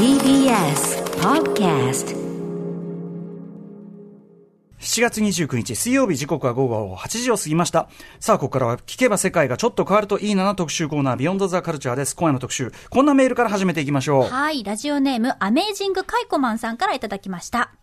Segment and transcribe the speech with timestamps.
[0.00, 2.16] TBS Podcast
[4.78, 7.90] 7月29日水曜日時刻は午後8時を過ぎました。
[8.18, 12.16] さあ、ここからは聞けば世界がちょっと変わるといいなな特集コーナービヨンドザカルチャーです。
[12.16, 14.22] 今夜の特集、こんなメールから始めていきましょう。
[14.22, 17.74] はい、ラジオネーム、アメージングカイコマンさんからいただきました。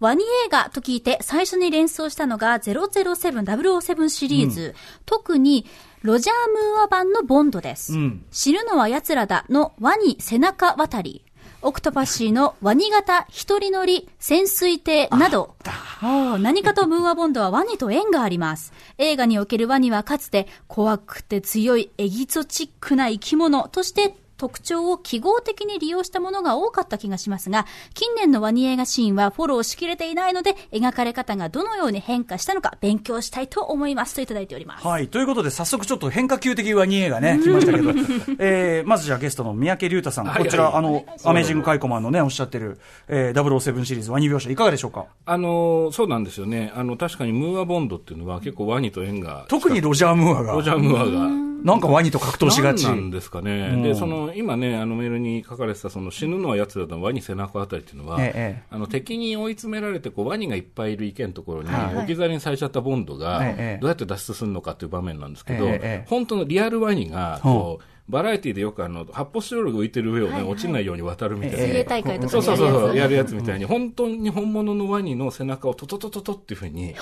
[0.00, 4.74] ワニ映画と聞いて最初に連想したのが007、007シリーズ。
[5.04, 5.66] 特に、
[6.00, 7.94] ロジャー・ムーア版のボンドです。
[7.94, 11.26] ん死ぬのは奴らだのワニ背中渡り。
[11.60, 15.56] オクトパッシーのワニ型一人乗り潜水艇など、
[16.00, 18.72] 何かとムーアボンドはワニと縁があります。
[18.96, 34.14] 映画におけるワニはかつて怖くて強いエキゾチックな生き物として特徴を記号的に利用したものが多かった気がしますが、近年のワニ映画シーンはフォローしきれていないので、描かれ方がどのように変化したのか勉強したいと思います。
[34.14, 34.86] といただいております。
[34.86, 35.08] はい。
[35.08, 37.90] ということで、早速ちょっと変化球的ワニ映画ね、来ましたけど、
[38.38, 45.06] えー、まずじゃあゲストの三宅隆太さん、こちら、あの、アメージングカイコマンのね、おっしゃってる、えー、007シリーズワニ描写、いかがでしょうか？
[45.26, 51.48] あのそうなんですよね、あの確かにムーア・ボンドっていうのは、結構ワニと縁が、特にロジャー・ムーアが、ロジャー・ムーアが。
[51.62, 52.84] なんかワニと格闘しがち。
[52.84, 53.82] 何なんですかね、うん。
[53.82, 71.58] でその今ね、あのメールに書かれてた、その死ぬのはやつらだのワニ背中あたりっていうのは、ええあの敵に追い詰められてこう、ワニがいっぱいいる池のところにはい置き去りにされちゃったボンドが、ええどうやって脱出するのかっていう場面なんですけど、ええ本当のリアルワニがこう、バラエティでよくあの発泡スチロールが浮いてる上をね、落ちないように渡るみたいな。
[71.58, 76.94] 水泳大会とかそうそうそうそう、ややるやつみたいに、本当に本物のワニの背中をトトトトトっていうふうに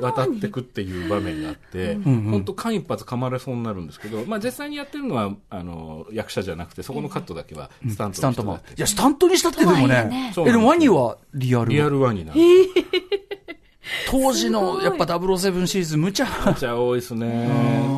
[0.00, 8.56] 渡ってくっていう場面があって、本当間一髪噛まれそうになるんですけど、まあ実際にやってるのは、あの、役者じゃなくて、そこのカットだけはスタントスタントマン。
[8.56, 10.32] いや、スタントにしたってでもねね。
[10.36, 11.70] え、でもワニはリアル？
[11.70, 12.48] リアルワニなんです。
[14.10, 16.24] 当時の、やっぱ007シリーズ、無茶。
[16.46, 17.26] めっちゃ多いですね。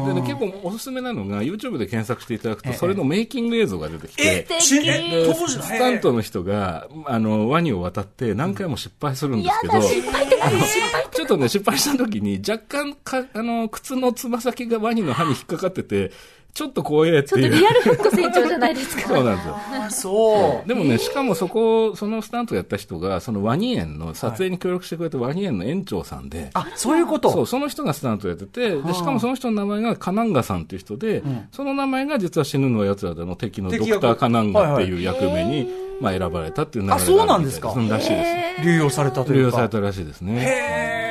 [0.06, 16.12] でね、結構おすすめなのが、YouTube で検索していただくと、それのメイキング映像が出てきて、当時のスタントの人が、あの、ワニを渡って何回も失敗するんですけど、失敗って何失敗ちょっとね、失敗した時に、若干か、あの、靴のつま先がワニの歯に引っかかってて、
[16.52, 17.24] ちょっと怖えっていう。
[17.26, 19.08] ちょっとリアルフック船長じゃないですか。
[19.08, 19.56] そうなんですよ。
[19.56, 20.68] あ、そう。
[20.68, 27.30] でもね、しかもそこ、そのスタントやった人が、そのワニ園の撮影に協力してくれたワニ園の園長さんで、あ、そういうこと？
[27.30, 31.22] そう、その人がスタントやってて、で、しかもその人の名前がカナンガさんっていう人で、
[31.52, 35.68] その名前が実は死ぬのは奴らだの敵のドクターカナンガっていう役目に、
[36.00, 38.24] まあ選ばれたっていう流れがあそうなんですかうんらしいで
[38.58, 38.64] す。
[38.64, 39.34] 流用されたというか。
[39.34, 40.34] 流用されたらしいですね。
[40.40, 41.09] へー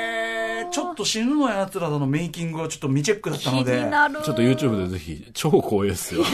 [0.72, 3.78] ちょっと死ぬのやつらだのメイキングはちょっと未チェックだったので。
[3.78, 4.22] 気になる。
[4.22, 6.24] ちょっと YouTube でぜひ、超光栄ですよ。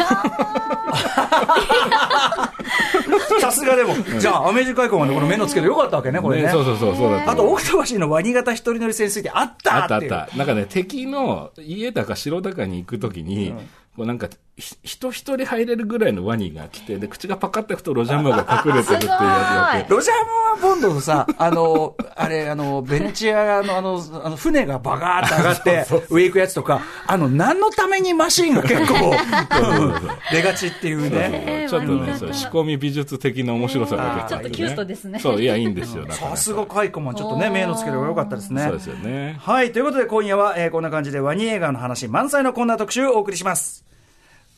[3.40, 3.96] さすがでも。
[4.19, 6.44] じゃあ、アメージ開口までこの目の付けでよかったわけね、これね。
[6.44, 7.31] ねそうそうそう、そうだった。
[7.31, 10.29] あと、オクトバシーのワニ型一人乗り潜水艇あったあったあった。
[10.35, 13.53] なんかね、敵の家だか城だかに行くときに、
[13.96, 20.16] こうなんか、ひ人一人入れるぐらいのワニが来て、で、口がパカって開くとロジャムが隠れてるっていうやつロジャー
[20.61, 29.95] ムーアボンドのさ、 あの、あれ、あの、ベネチアのあの、あの船がバガーって上がって、 上行くやつとか、あの、何のためにマシンが結構、 うん
[30.31, 31.67] 出がちっていうね。
[31.69, 36.05] ちょっとね、そう仕込み美術的な面白さが出てちょっとキュートですねそう、いや、いいんですよ。
[36.09, 38.63] さすがカイコマン、ちょっとね、目の付けが良かったですね。
[38.63, 39.37] そうですよね。
[39.41, 39.73] はい。
[39.73, 43.85] ということで今夜は、えーこんな感じでワニ映画の話満載のこんな特集をお送りします。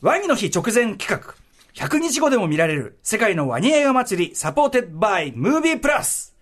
[0.00, 1.34] ワニの日直前企画。
[1.74, 6.36] 100日後でも見られる世界のワニ映画祭り supported by ムービープラス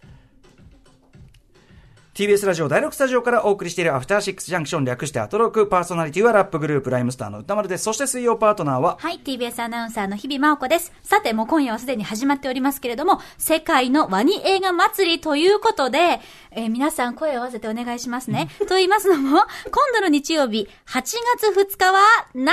[2.17, 7.85] TBS ラジオ第6スタジオからお送りしているアフターシックスジャンクション略してアトロクパーソナリティはラップグループライムスターの宇多丸です。
[7.85, 10.95] そして水曜パートナーははい、TBS アナウンサーの日比麻音子です。
[11.03, 16.23] さて、もう今夜はすでに始まっておりますけれども、世界のワニ映画祭りということで、
[16.53, 18.49] えー皆さん声を合わせてお願いしますね。
[18.67, 21.17] と言いますのも、今度の日曜日、8月
[21.55, 22.01] 2日は
[22.33, 22.53] 何の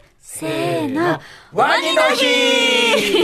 [0.00, 0.14] 日？
[0.18, 1.20] せーの。
[1.54, 2.24] ワニの日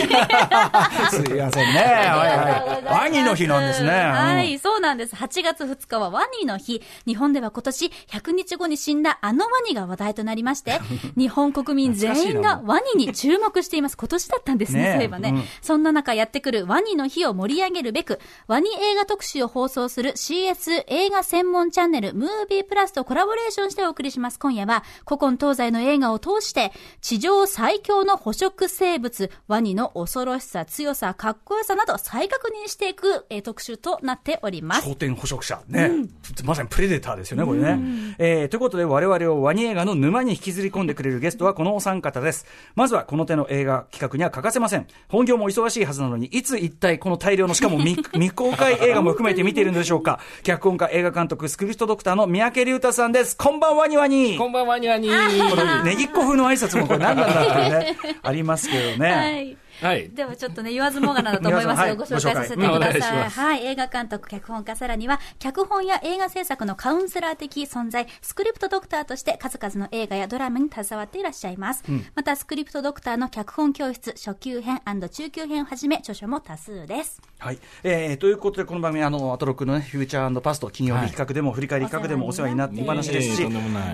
[1.11, 1.81] すいませんね。
[1.81, 2.85] はいはい。
[2.85, 3.91] ワニの日なんですね。
[3.91, 5.17] はい、そうなんです。
[5.17, 6.81] 8月2日はワニの日。
[7.07, 10.81] 日本では今年100日後に死んだあのワニが話題となりまして、
[11.19, 13.97] 日本国民全員がワニに注目しています。
[13.97, 24.39] 今年だったんですね、ねえそういえばね、うんそんな中やってくるワニの日を盛り上げるべく、ワニ映画特集を放送する CS 映画専門チャンネルムービープラスとコラボレーションしてお送りします。
[24.39, 34.87] 今夜は古今東西の映画を通して、地上最強の捕食生物、ワニの恐ろしさ、強さ、かっこよさなど再確認していく、えー特集となっております。
[34.87, 35.63] 頂点捕食者。
[35.69, 35.91] ね、
[36.45, 38.15] まさにプレデターですよね、これね。
[38.19, 42.45] えーということで、我々をワニ映画の沼に引きずり込んでくれるゲストはこのお三方です。
[42.75, 44.87] まずは、この手の映画企画には欠かせません。
[45.09, 50.21] 本業も忙しいはずなのに、いつ一体この大量の、しかも未 未公開映画も含めて見ているのでしょうか。
[50.43, 53.35] 脚本家、映画監督、スクリプトドクターの三宅龍太さんです。
[53.35, 54.37] こんばんはにわに。
[54.37, 59.11] こんばんはにゃにこのネギっ子風の挨拶もこれ何なんだっていうね、ありますけどね。
[59.11, 60.11] はいはい。
[60.11, 63.31] ではちょっとね、言わずもがなだと思いますはいが、ご紹介させてください。
[63.31, 71.85] はい、映画監督、脚本家、さらには、脚本や映画制作のカウンセラー的存在、スクリプトドクターとして数々の映画やドラマに携わっていらっしゃいます。
[72.15, 74.81] また、スクリプトドクターの脚本教室、初級編
[75.11, 77.21] 中級編をはじめ、著書も多数です。
[77.39, 77.59] はい。
[77.83, 83.47] えー、ということで、この番組、あの、アトロックのね、フューチャーパスト、金曜日企画でも、振り返り企画でもお世話になってい話ですし、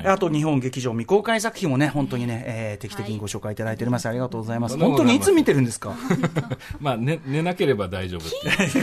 [0.04, 4.08] あと、日本劇場未公開作品もね、本当にね、えー、定期的にご紹介いただいております。
[4.08, 4.78] ありがとうございます。
[4.78, 5.94] 本当にいつ見てるんですか？
[6.81, 8.23] まあ、寝、寝なければ大丈夫。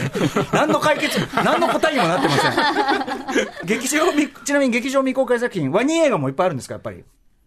[0.56, 3.48] 何の解決、何の答えにもなってません。
[3.66, 4.00] 劇場、
[4.44, 7.04] ちなみに劇場未公開作品、ワニ映画もいっぱいあるんですか、やっぱり？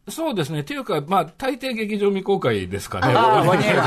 [0.10, 0.62] そうですね。
[0.62, 3.14] っていうか、まあ、大抵劇場未公開ですかね。
[3.14, 3.82] ああ、 ワニ映画。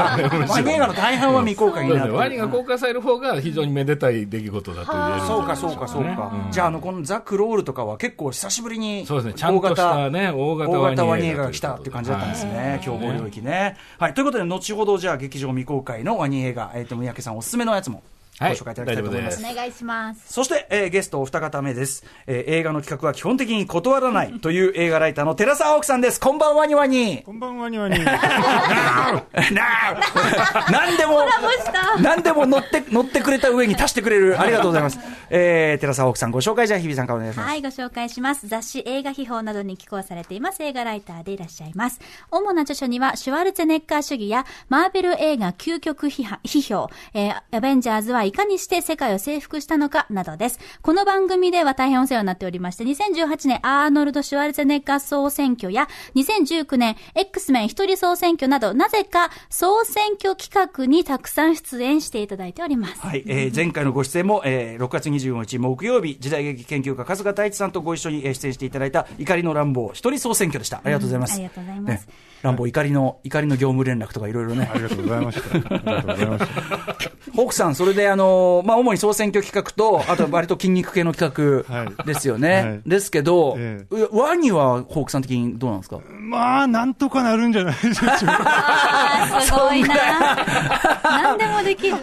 [0.49, 2.15] ワニ映画の大半は未公開になってる。
[2.15, 6.09] ワニが公開される方が非常にめでたい出来事だと言えるそうか、そうか、そうか。
[6.09, 12.81] ねじゃあ、あの、このザ・クロールとかは結構久しぶりに、そうですねちゃんとしたね大型大型ワニ映画画が来たっていう感じだったんですはね。
[12.83, 13.77] 凶暴領域ね。
[13.99, 14.15] はい。
[14.15, 18.03] ということで、後ほど、じゃあ、劇場未公開のワニ映画、えっと、三宅さんおすすめのやつも、
[18.41, 19.43] ごはい紹介いただきたいと思います。
[19.43, 20.33] 大お願いします。
[20.33, 26.19] そして、えーゲストお二方目です、えー映画の企画は基本的に断らない という映画ライターの寺澤青木さんです。
[26.19, 27.23] こんばんはにわに。
[27.25, 27.99] こんばんはにわに。
[28.03, 29.21] なあ
[30.73, 31.21] 何でも、
[32.01, 34.41] 何でも乗って、乗ってくれた上に足してくれる。
[34.41, 34.99] ありがとうございます。
[35.29, 37.49] えー、寺澤青木さんご紹介じゃあ日比さんからお願いします。
[37.49, 38.49] はい、ご紹介します。
[38.49, 42.01] 雑誌映画秘宝などに寄稿されています映画ライターでいらっしゃいます。
[42.31, 50.61] 主な著書には、シュワルツェネッカー主義や、マーベル映画究極批判批評、えー、アベンジャーズはいかにして世界を征服したのかなどです。
[50.83, 63.01] この番組では大変お世話になっておりまして、2018年アーノルド・シュワルツェネッカー総選挙や、2019年 X メン一人総選挙など、なぜか総選挙企画にたくさん出演していただいております。
[63.01, 70.77] はい、えー前回のご出演も、えー6月25日木曜日、時代劇研究家、春日太一さんとご一緒にえー出演していただいた、怒りの乱暴、一人総選挙でした。
[70.77, 71.35] ありがとうございます。
[71.35, 74.77] ありがとうございますね乱暴、怒りの、怒りの業務連絡とかいろいろねあ。
[74.77, 75.55] りがとうございました。
[75.55, 77.11] ありがとうございました。
[77.37, 82.53] ホークさん、それで、あのーまあ、主に総選挙企画と、あと割と筋肉系の企画はいですよね。
[82.55, 86.01] はいですけど、えワニはホークさん的にどうなんですか？
[86.09, 89.41] まあ、なんとかなるんじゃないでしょうか。
[89.43, 89.97] すごいな。
[91.05, 91.97] 何でもできる。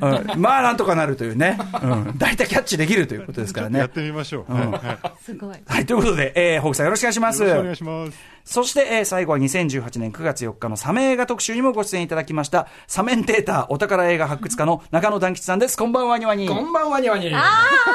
[0.00, 1.58] えうんまあ、なんとかなるというね。
[1.82, 2.18] うん。
[2.18, 3.88] 大体キャッチできるということですからねやっ。
[3.88, 4.52] てみましょう。
[4.52, 4.76] はいは
[5.18, 5.56] いすごい。
[5.66, 7.42] はい、ということで、えー、ホークさんよろしくお願いします。
[7.42, 8.38] よろしくお願いします。
[8.48, 15.76] そして、えー最後は2018年9月4日のサメ映画特集にもご出演いただきました、サメンテーターお宝映画発掘家の中野団吉さんです。
[15.76, 16.48] こんばんはにわに。
[16.48, 17.30] こんばんはにわに。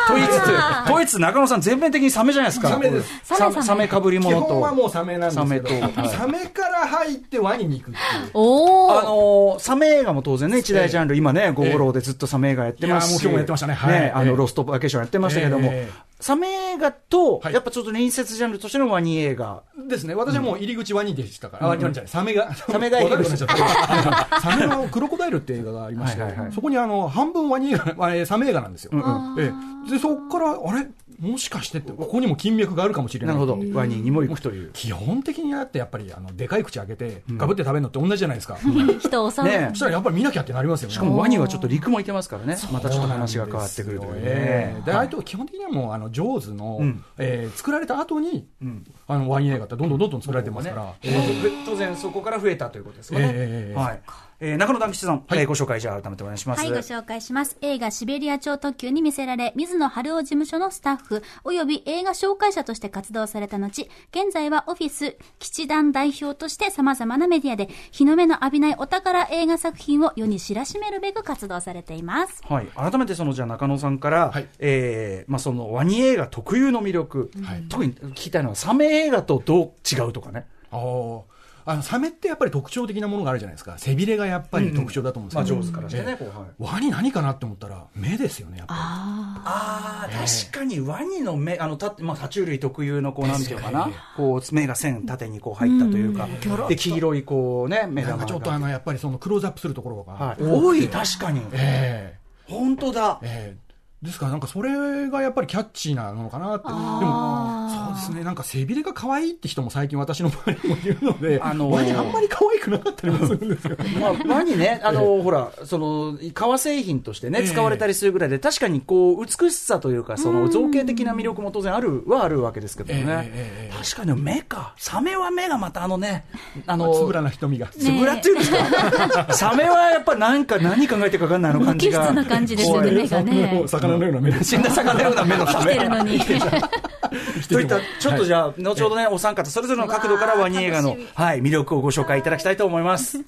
[0.08, 2.70] と言いつつ、と言いつつ中野さん全面的にサメじゃないですか。
[2.70, 4.48] サメですさサメサメかぶり基物と。
[4.48, 8.32] 本はもうサメなんですけど、サメとはいサメから入ってワニに行くっていう。
[8.36, 9.00] おー。
[9.00, 19.62] あのーサメ映画も当然ね、一大ジャンル、今ね、ゴーローでずっとサメ映画やってますし、いやもう今日もやってましたねはいあの、ええロストバケーションやってましたけども、ええサメ映画と、はいやっぱちょっと隣接ジャンルとしてのワニ映画。
[19.90, 20.16] ですね。
[20.16, 21.66] 私はもう入り口ワニでしたから。
[21.66, 22.08] あ、ワニじゃない。
[22.08, 22.56] サメが。
[22.56, 23.00] サメが
[24.40, 28.92] サメのクロコダイルって映画がありましてはいはいはい、そこにあの、半分ワニ映画、サメ映画なんですよ。
[29.36, 30.88] で、そこから、あれ？
[31.24, 33.34] もしかしてって、ここにも金脈があるかもしれな。
[33.34, 33.78] ないるほど。
[33.80, 34.72] ワニにも行くという。
[34.74, 38.58] 基本的にやってやっぱりあのでかい口開けてガブって食べるのって同じじゃないですか、
[39.00, 39.44] 人を襲う。
[39.46, 42.58] ねそしたらやっぱり見なきゃってなりますよねしかもワニはちょっと陸もいてますからね。
[42.72, 44.82] またちょっと話が変わってくるというね。
[44.86, 53.32] で、あと基本的にはもう、あの、ジョーズの、んえー作られた後に、んあの、ワニ映画ってどんどんどんどん作られてますから、えー当然そこから増えたということですよね。
[53.34, 54.02] ええはい。
[54.46, 56.60] えー中野団吉さん、えーご紹介じゃあ改めてお願いします。
[56.60, 57.58] はい、ご紹介します。
[57.62, 72.42] 映画シベリア超特急に見せられ、水野晴夫事務所のスタッフ、及び映画紹介者として活動された後、現在はオフィス、基地団代表として様々なメディアで、日の目の浴びないお宝映画作品を世に知らしめるべく活動されています。
[72.46, 74.48] はい、改めてそのじゃあ中野さんから、はい。
[74.60, 77.64] えーまあ、そのワニ映画特有の魅力、はい。
[77.70, 81.22] 特に聞きたいのはサメ映画とどう違うとかね、あー
[81.66, 83.78] あの、サメってやっぱり特徴的なものがあるじゃないですか。
[83.78, 90.50] 背びれがやっぱり特徴だと思うんですけど、まあ、上手からしてね、こうはいワニ何かなって思ったら、目ですよね、やっぱあー。
[90.52, 96.28] 確かにワニの目、あのたまあ、爬虫類特有のこうなんていうのかな、こう目が線縦にこう入ったというか、
[96.68, 98.24] で黄色いこうね目玉が。
[98.24, 100.14] かちょっとあの、やっぱりそのクローズアップするところが。
[100.14, 103.63] はい、多い確かに、え本当だ、えええ
[104.04, 106.68] ですからなんかそれがやっぱりキャッチーなのかなって。
[106.68, 113.78] でも、そうですね、なんか背びれが可愛いって人も最近私の周りにもいるので、あのーワニあんまり可愛くなかったりもするんですよ。
[114.02, 123.00] まあ、ワニね、 あの、ほら、その、革製品としてね、ええ使われたりするぐらいで、確かにこう、美しさというか、その、造形的な魅力も当然ある、はあるわけですけどね。
[123.00, 124.74] ええええええ確かに目か。
[124.78, 126.26] サメは目がまたあのね、
[126.68, 127.68] あの、つぶらな瞳が。
[127.68, 132.00] つぶらっていうんですか、サメはやっぱなんか何考えてるか分かんないあの感じが。
[132.00, 133.64] 無機質な感じですよね、目がね。
[133.94, 134.44] 魚のような目。
[134.44, 135.74] 死んだ魚のような目のサメ。
[135.74, 136.20] 来てるのに。
[137.50, 143.20] といった、ちょっとじゃあ、後ほどね、お三方、それぞれの角度からワニ映画のはい、魅力をご紹介いただきたいと思います。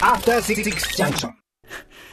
[0.00, 0.62] After Six
[0.96, 1.41] Junction.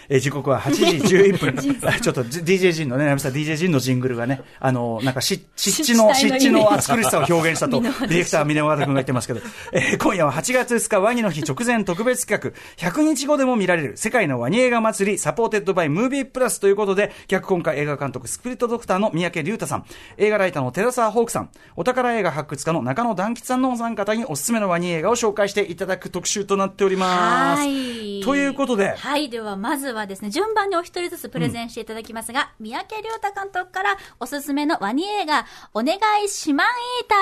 [0.09, 1.79] えー時刻は8時11分。
[1.87, 19.85] あちょっと DJ ジンのね、ナミさん DJ ジンのジングルがね、あの、なんかし、湿地の、湿地の暑苦しさを表現したと、ディレクター峰和田君が言ってますけど、えー今夜は8月2日ワニの日直前特別企画、100日後でも見られる世界のワニ映画祭り、 supported by ムービープラスということで、脚本家映画監督スクリプトドクターの三宅隆太さん、
[20.17, 27.59] 映画ライターのてらさわホークさん、お宝映画発掘家のナカノダンキチさんのお三方におすすめのワニ映画を紹介していただく特集となっております。
[27.59, 28.21] はい。
[28.23, 29.29] ということで、はい。
[29.29, 36.71] では、まずはですね、順番にお一人ずつプレゼンしていただきますが、三宅隆太監督からおすすめのワニ映画、お願いしまんい
[37.07, 37.15] た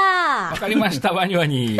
[0.53, 1.75] わかりました、 ワニワニ。
[1.75, 1.79] い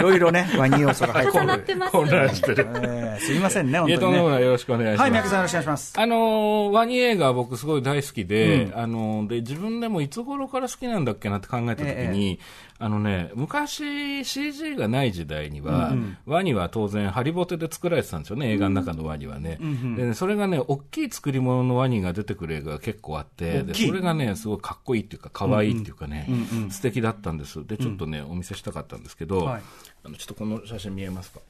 [0.00, 2.66] ろいろね、ワニ要素が入って重なってます混乱してる。
[2.74, 4.18] えーすいませんね、本当にね。
[4.18, 5.00] よろしくお願いします。
[5.02, 5.94] はい、三宅さんよろしくお願いします。
[5.96, 12.38] あのーワニ映画は僕すごい大好きで、あのーで、自分でもいつ頃から好きなんだっけなって考えたときに、
[12.78, 15.94] あのね、昔 CG がない時代には、
[16.26, 19.58] ワニは当然ハリボテで作られてたんですよね、映画の中のワニはね。
[19.96, 26.28] でね、それがね、大きい作り物のワニが出てくる映画が結構あって、でそれがね、すごいかっこいいっていうか、可愛いっていうかね、
[26.70, 27.64] 素敵だったんです。
[27.64, 29.62] で、ちょっとね、お見せしたかったんですけど、はい。
[30.04, 31.40] あのちょっとこの写真見えますか？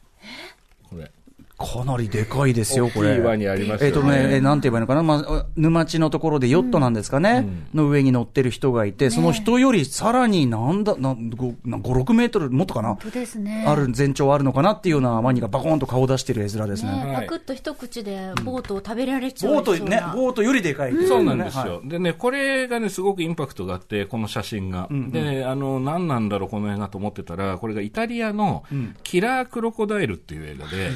[0.90, 1.10] これ。
[1.58, 3.12] かなりでかいですよ、これ。
[3.12, 3.86] 大きいワニありますよね。
[3.86, 12.96] えっ、とね、えーなんて言えばいいのかな、まあ、沼地のところでヨットなんですかね、の上に乗ってる人がいて、その人よりさらになんだ、な5、な5 6メートルもっとかな？
[13.38, 13.64] ね。
[13.66, 16.92] ある、全長あるのかなっていうようなワニがバコーンと顔出してる絵面ですね。
[16.92, 17.26] ね、はい。
[17.26, 21.88] パクッと一口でボートを食べられちゃうボートね、ボートよりでかい、そうなんですよ、はい。
[21.88, 24.88] でね、これがね、すごくインパクトがあって、この写真が。
[24.90, 28.64] でね、あの、何なんだろう、この映画と思ってたら、これがイタリアの
[29.02, 30.90] キラークロコダイルっていう映画で、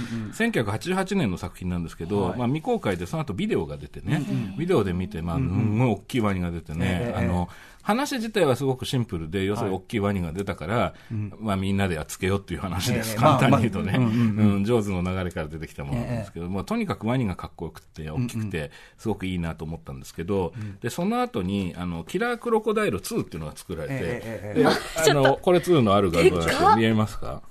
[0.51, 4.23] 1988年の作品なんですけど、まあ未公開でその後ビデオが出てね、
[4.59, 7.49] ビデオで見て、まあ、すんごい大きいワニが出てね、あの、
[7.83, 10.95] 話自体はすごくシンプルで、要するに大きいワニが出たから、
[11.39, 13.13] まあみんなでやっつけようっていう話です。
[13.13, 13.93] ええ簡単に言うとね。
[13.93, 27.43] まあまあうん、上手の流れから出てきたものなんですけど、まあとにかくワニがかっこよくて、大きくて、すごくいいなと思ったんですけど、で、その後に、あの、キラークロコダイル2っていうのが作られて、ええええで、あの、これ2のある画像だと見えますか？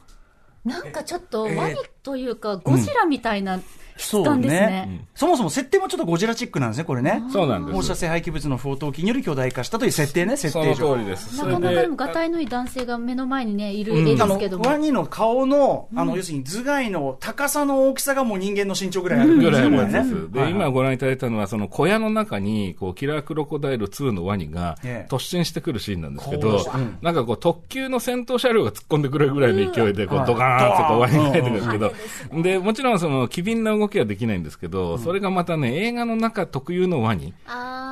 [0.66, 3.60] なんかちょっとワニというか、ゴジラみたいな
[4.00, 5.06] 質感ですね。
[5.14, 7.22] そもそも設定もちょっとゴジラチックなんですね、これね。
[7.32, 7.76] そうなんです。
[7.76, 10.96] 放射性廃棄物の不法投棄により巨大化したという設定ね、設その定上。
[10.96, 11.36] 通りです。
[11.36, 14.66] それなかなかででも、がたいのいい男性が目の前にね、いる絵ですけども。
[14.66, 19.40] ワニの顔の、あの、要するに頭蓋の高さの大きさがもう人間の身長ぐらいあるん。
[19.40, 20.32] ぐらいですね、これのです。
[20.32, 25.14] で、はい今ご覧いただいたのは、その小屋の中に、こう、キラークロコダイル2のワニがええ。
[25.14, 26.60] 突進してくるシーンなんですけど
[27.02, 30.28] なんかこう、特急の戦闘車両が突っ込んでくるぐらいの勢いで、こう、はい。
[30.28, 31.89] ドカーンってこう、ワニが入ってくるんですけうん
[32.32, 37.34] ど、で、もちろんその、機敏な動きはできないんですけど、それがまたね、映画の中特有のワニ。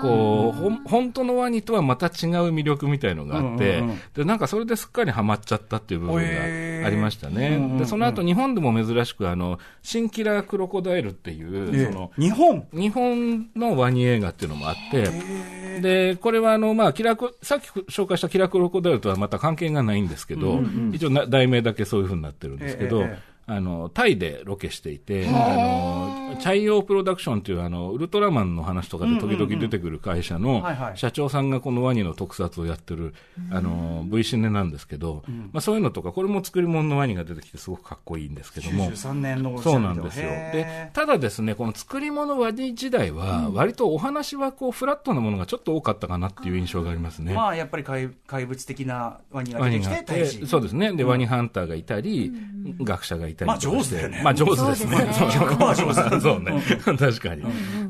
[0.01, 2.12] こう、ほん本当のワニとはまた違う
[2.54, 4.00] 魅力みたいのがあって、うんうんうん。
[4.16, 7.48] で、なんかそれですっかりハマっちゃったっていう部分がありましたね。
[7.48, 7.77] うんうんうん。
[7.80, 11.86] で、その後日本でも珍しく、あの、シンキラークロコダイルっていう、ええ。
[11.86, 12.68] その、日本？
[12.74, 20.60] 日本のワニ映画っていうのもあって、で、これはあの、まあ、キラク、さっき紹介したキラクロコダイルとはまた関係がないんですけど、
[20.92, 33.13] 一応な題名だけそういうふうになってるんですけど、ええええあの、タイでロケしていて、あの、チャイヨープロダクションっていうあの、ウルトラマンの話とかで時々出てくる会社の社長さんがこのワニの特撮をやってる、
[33.50, 35.24] あの、V シネなんですけど、
[35.54, 40.25] まあそういうのとか、これも作り物のワニが出てきてすごくかっこいいんですけども、93年のそうなんですよ。
[40.27, 47.34] へでー、ただですね、この作り物ワニ時代は、割とお話はこう、フラットなものがちょっと多かったかなっていう印象がありますね。
[47.34, 50.46] まあ、やっぱり怪怪物的なワニがワ出てきて。
[50.46, 50.92] そうですね。
[50.92, 52.34] で、ワニハンターがいたり、
[52.82, 53.67] 学者がいたりとかして。
[53.67, 54.75] まあ上手だよねまあ上手ですね。
[54.75, 56.22] そうですねそう100%上手だ。
[56.22, 56.62] そうね。
[56.98, 57.44] 確かに。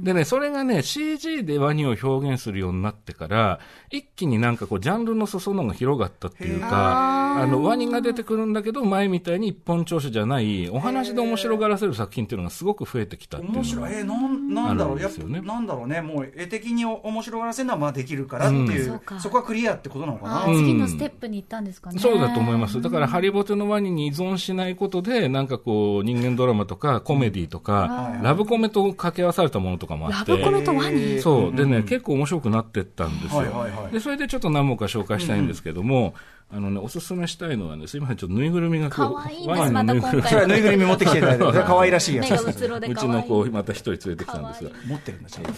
[0.03, 13.93] でね、それがね、CG でワニを表現するようになってから、一気になんかこう、ジャンルの裾野が広がったっていうか、あの、ワニが出てくるんだけど、前みたいに一本調子じゃない、お話で面白がらせる作品っていうのがすごく増えてきたっていう面白い。
[13.93, 20.45] えー、なん、なんだろう、やっぱ、あるんですよねなんだろうね、もう絵的に面白がらせるのはまあできるからっていう、そうかそこはクリアってことなのかな。
[20.53, 21.99] 次のステップに行ったんですかね。
[21.99, 22.81] そうだと思います。
[22.81, 30.31] だから、ハリボテのワニに依存しないことで、なんかこう、人間ドラマとか、コメディとか、ラブコメと掛け合わされたものとかもあって。
[30.31, 31.55] ラブコメとワニそう。
[31.55, 33.37] でね、結構面白くなってったんですよ。
[33.41, 33.93] はいはいはい。
[33.93, 36.15] で、それでちょっと何本か紹介したいんですけども、
[36.51, 39.49] あのね、おすすめしたいのはね、すいません、ちょっとぬいぐるみが今日、可愛いです。
[39.49, 40.21] ワニのぬいぐるみ。
[40.23, 42.47] また今回ぬいぐるみ持ってきていただ可愛らしいやつ。
[42.47, 42.53] う
[42.95, 44.71] ちの子、また一人連れてきたんですが。
[44.87, 45.51] 持ってるんだ、ちゃんと。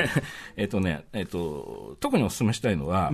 [0.56, 3.12] えっとね、えっと、特にお勧めしたいのは、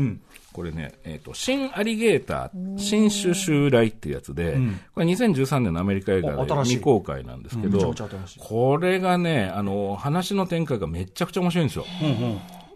[0.54, 4.56] これね、えっと、新アリゲーター、新種襲来っていうやつで、
[4.94, 7.92] これ2013年のアメリカ映画で未公開なんですけど
[8.38, 11.86] これがね、あの、話の展開がめちゃくちゃ面白いんですよ。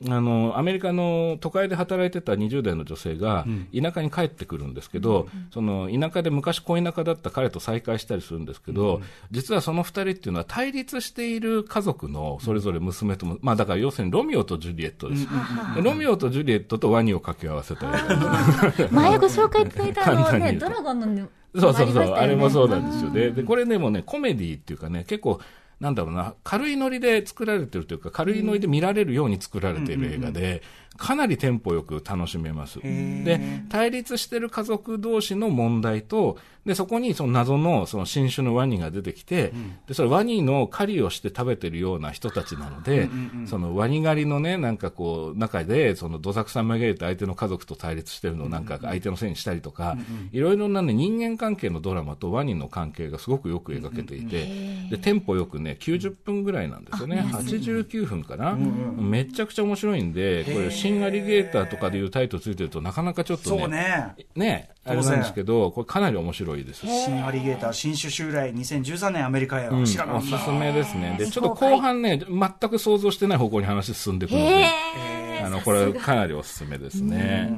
[0.07, 9.01] あの、アメリカの都会で働いてた20代の女性が、田舎に帰ってくるんですけど、その、田舎で昔恋仲だった彼と再会したりするんですけど、
[9.31, 15.27] 実はその二人っていうのは対立している家族のそれぞれ娘とも、まあだから要するにロミオとジュリエットです。
[15.75, 17.87] でロミオとジュリエットとワニを掛け合わせた
[18.91, 23.11] 前ご紹介いただいたあのね、ドラゴンのね、そうそうそう、あれもそうだなんですよ。
[23.11, 25.41] で、でこれでもね、コメディっていうかね、結構、
[25.81, 30.63] なんだろうな、軽いノリで作られてるというか、軽いノリで見られるように作られている映画で、
[30.99, 32.81] かなりテンポよく楽しめます。
[32.81, 33.41] で、
[33.71, 36.37] 対立してる家族同士の問題と、
[36.67, 39.55] で、そこにその謎のその新種のワニが出てきて、
[39.87, 43.09] で、それワニの狩りをして食べてるような人たちなので、
[43.47, 49.97] そのワニ狩りのね、なんかこう、中で、そのどさくさ紛れて相手の家族と対立してるのをなんか相手のせいにしたりとか、
[50.33, 54.49] いろいろなね、人間関係のドラマとワニの関係がすごくよく描けていて、
[54.91, 57.25] で、テンポよくね、90分ぐらいなんですよね。
[57.33, 64.15] 89分かな、めちゃくちゃ面白いんで、これ、新アリゲーターとかでいうタイトルついてるとなかなかちょっとね、そうね。
[64.35, 66.87] ね、あれなんですけど、これかなり面白いです。
[66.87, 69.71] 新アリゲーター、新種襲来、2013年アメリカ映画。
[69.71, 71.17] うん、おす知らなかったすめですね。
[71.19, 74.67] で、ちょっと後半ね、全く想像してない方向に話進んでくるので、
[75.45, 77.51] あの、これかなりおすすめですね。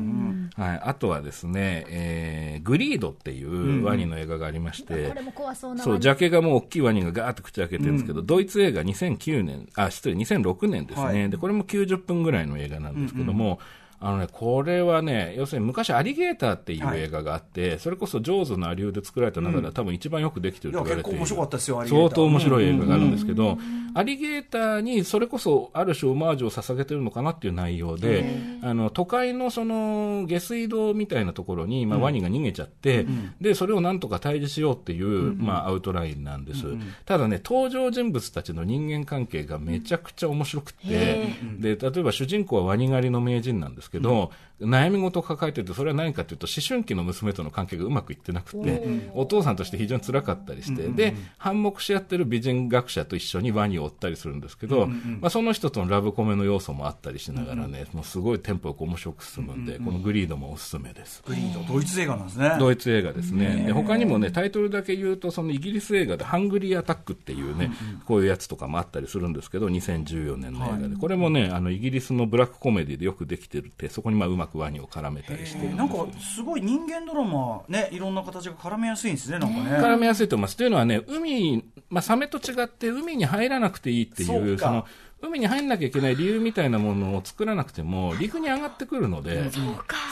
[0.57, 0.81] はい。
[0.83, 11.31] あとはですね、えー、グリードっていうワニの映画がありまして、これも怖そうなそう、ジャケがもう大きいワニがガーッと口開けてるんですけど、ドイツ映画2009年、あ、失礼、2006年ですね、はい。
[11.31, 13.61] で、これも90分ぐらいの映画なんですけども、
[14.03, 21.19] あのね、これはね、要するに昔アリゲーターっていう映画があって、それこそジョーズのアリューで作られた中では多分一番よくできてると言われている。
[21.19, 22.09] いや結構面白かったですよアリゲーター。
[22.09, 23.59] 相当面白い映画があるんですけど、
[23.93, 28.25] アリゲーターにそれこそある種オマージュを捧げてるのかなっていう内容で、
[28.63, 33.07] あの、都会のその下水道みたいなところに、まあ、ワニが逃げちゃって、
[33.41, 36.65] で、それをなんとか退治しようっていう、まあ、アウトラインなんです。
[37.05, 44.31] ただね、登場人物たちの人間関係がめちゃくちゃ面白くて、で、例えば主人公はワニ狩りの名人なんですけど、
[44.61, 48.83] 悩み事を抱えてて、それは何かというと、思春期の娘との関係がうまくいってなくて、
[49.15, 61.23] お父さんとして非常に辛かったりして、で、反目し合ってる美人学者と一緒にワニを追ったりするんですけど、まあ、その人とのラブコメの要素もあったりしながらね、もうすごいテンポよく面白く進むんで、このグリードもおすすめです。
[61.27, 62.57] グリード、ドイツ映画なんですね。
[62.59, 63.65] ドイツ映画ですね。
[63.67, 67.73] で、他にもね、タイトルだけ言うと、そのイギリス映画でハングリーアタックっていうね、
[68.05, 70.97] こういうやつとかもあったりするんですけど、2014年の映画で。
[70.97, 79.71] これもね、あの、イギリスのブラックコメディでよくできてるって、そこにまあうまくワニを絡めたりしてなんかすごい人間ドラマねいろんな形が絡めやすいんですねなんかね。
[79.77, 80.57] 絡めやすいと思います。
[80.57, 84.85] というのはね、海、まあ、サメと違って海に入らなくていいっていう、その、
[85.23, 89.51] 海に入んなきゃいけない理由みたいなものを作らなくても、陸に上がってくるので、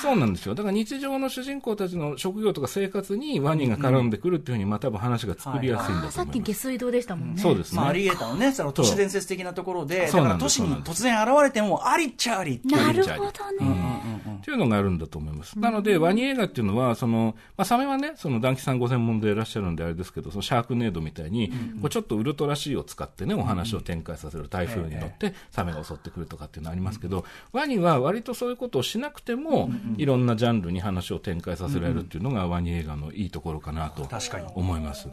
[0.03, 0.55] そうなんですよ。
[0.55, 6.53] だから日常の主人公たちの職業とか生活にワニが絡んでくるっていうふうに、まあ多分話が作りやすいんだとさっ思います。
[6.53, 7.41] き下水道でしたもんね。
[7.41, 7.99] そうですまあ、アね。
[8.01, 14.19] リゲーターのねその都市伝説的なところでだから都市に突然現れてもありっちゃありっていうなるほどね。
[14.39, 15.59] っていうのがあるんだと思います。
[15.59, 34.09] なので、ワニ映画っていうのは、その、まあ、サメはね、その、団吉さんご専門でいらっしゃるんであれですけど、そのシャークネードみたいに、こうちょっとウルトラ C を使ってね、お話を展開させる台風に乗って、サメが襲ってくるとかっていうのありますけど、ワニは割とそういうことをしなくても、いろんなジャンルに話を展開させられるっていうのが、ワニ映画のいいところかなと
[34.55, 35.09] 思います。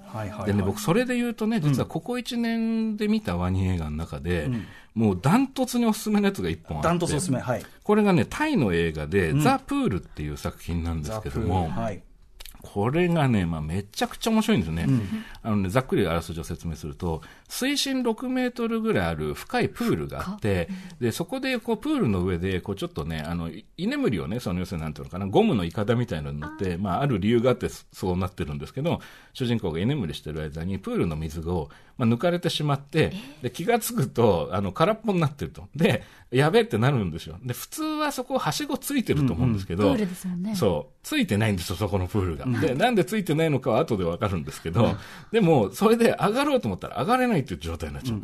[0.46, 4.50] でね、僕、それで言うとね、実はここ1年で見たワニ映画の中で、
[4.94, 6.88] もうダントツにおすすめのやつが1本あって。
[6.88, 7.66] ダントツおすすめはい。
[7.84, 12.02] これがね、タイの映画で、ザ・プールっていう作品なんですけども、はい。
[12.66, 14.88] これがね、まあ、めちゃくちゃ面白いんですよね。
[15.46, 20.68] あのね、ざっくりあらすじを説明すると、水深6メートルぐらいある深いプールがあって、
[21.00, 29.00] で、そこで、こう、プールの上で、こう、ちょっとね、あの、い居眠りをね、その、要するになんていうのかな、ゴムのイカダみたいなのに乗って、まあ、ある理由があって、そうなってるんですけど、
[29.34, 35.68] 主人公が居眠りしてる間に、プールの水を、まあ、抜かれてしまって、で、気がつくと、あの、空っぽになってると。
[35.76, 37.38] で、やべえってなるんですよ。
[37.44, 40.56] で、普通はそこ、はしごついてると思うんですけど、プールですもんね。
[40.56, 40.96] そう。
[41.04, 42.46] ついてないんですよ、そこのプールが。
[42.60, 44.98] で、なんでついてないのかは後でわかるんですけど、
[45.36, 48.22] でも、それで上がろうと思ったら上がれないっていう状態になっちゃう。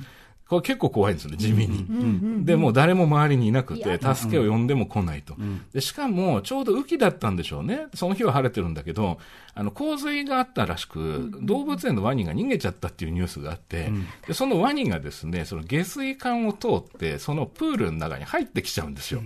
[0.48, 2.46] これ結構怖いんですよね、地味に。
[2.46, 5.36] で、もう誰も周りにいなくて、助けを呼んでも来ないと。
[5.74, 7.88] で、しかも、ちょうど雨季だったんでしょうね。
[7.96, 9.20] その日は晴れてるんだけど、
[9.56, 13.92] あの、洪水があったらしく、動物園のワニが逃げちゃったっていうニュースがあって、
[14.26, 19.22] でそのワニがですね、その下水管を通って、そのプールの中に入ってきちゃうんですよ。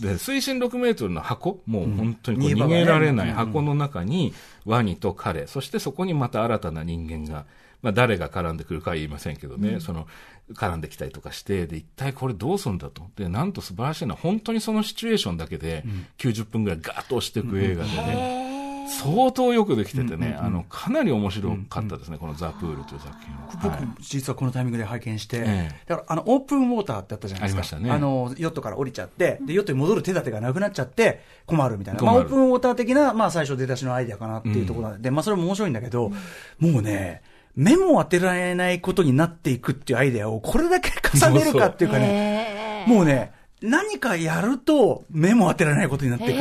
[0.00, 4.32] で水深6メートルの箱、もう本当に逃逃げられない箱の中に、
[4.64, 7.46] ワニと彼、そしてそこにまた新たな人間が、
[7.82, 10.06] まあ、誰が絡んでくるかは言いませんけどね、その
[10.54, 15.84] 絡んできたりとかして、で一体これどうするんだと、でなんと素晴らしいのは、本当にそのシチュエーションだけで
[16.18, 18.47] 90分ぐらいガーッと押していく映画でね。
[18.88, 23.48] 相当よくできててね、あの、かなり面白かったですね、このザ・プールという作品は。
[23.62, 23.88] 僕はい。
[24.00, 25.80] 実はこのタイミングで拝見して、ええ。
[25.86, 27.90] だからあのオープンウォーターってあったじゃないですか、ありましたね。
[27.90, 36.10] あのヨットから降りちゃって、でヨットに戻る手立てがなくなっちゃって、困るみたいな、まあ、オープンウォーター的な、まあ、最初、出だしのアイデアかなっていうところで、まあ、それも面白いんだけど、
[36.58, 37.22] もうね、
[37.54, 46.38] 目も当てられないことになっていくっていうアイデアを、これだけ重ねるかっていうかね、もうね、何かやると目も当てられないことになっていく。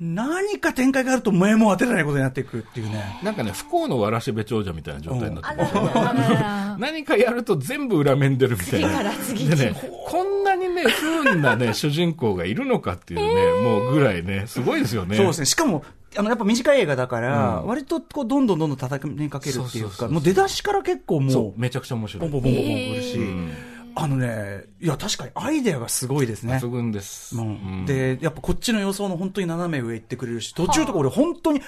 [0.00, 3.20] 何か展開があると目も当てられないことになっていくっていうね。
[3.22, 8.88] なんかね、不幸のわらしべ長者みたいな状態になってますあららら何かやると全部裏面出るみたいな。
[8.88, 9.74] 次から次にでね、
[10.06, 15.16] こんなにね、不運なね、 主人公がいるのかっていうね、もうぐらいね、すごいですよね。
[15.16, 15.44] そうですね。
[15.44, 15.84] しかも、
[16.16, 22.30] あの、やっぱ短い映画だから、うん割とこう、どんどんどんどん叩きかけるっていうか、もう出だしから結構もそう、めちゃくちゃ面白い。
[22.30, 23.52] ボンボンボンボンボン来るし、うん
[24.02, 26.68] あのね、いや、確かにアイデアがすごいですね抜。
[26.68, 27.36] 群です。
[27.36, 31.60] ううんん、で、やっぱこっちの予想の本当に斜め上行ってくれるし、途中とか俺本当に、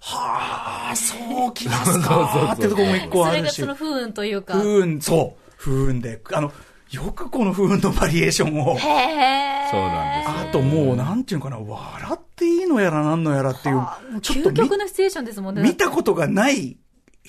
[0.00, 1.14] はあ、そ
[1.48, 4.54] うきますかってとこも一個あるしそれがその、不運というか。
[4.54, 6.52] 不運、そう、不運で、あの、
[6.90, 8.78] よくこの不運のバリエーションを。
[8.78, 15.62] そうなんですよあともう、なんていうのかな、笑っていいのやらなんのやらっていう、ちょっと究見極のシチュエーションですもんね。
[15.62, 16.78] 見たことがない、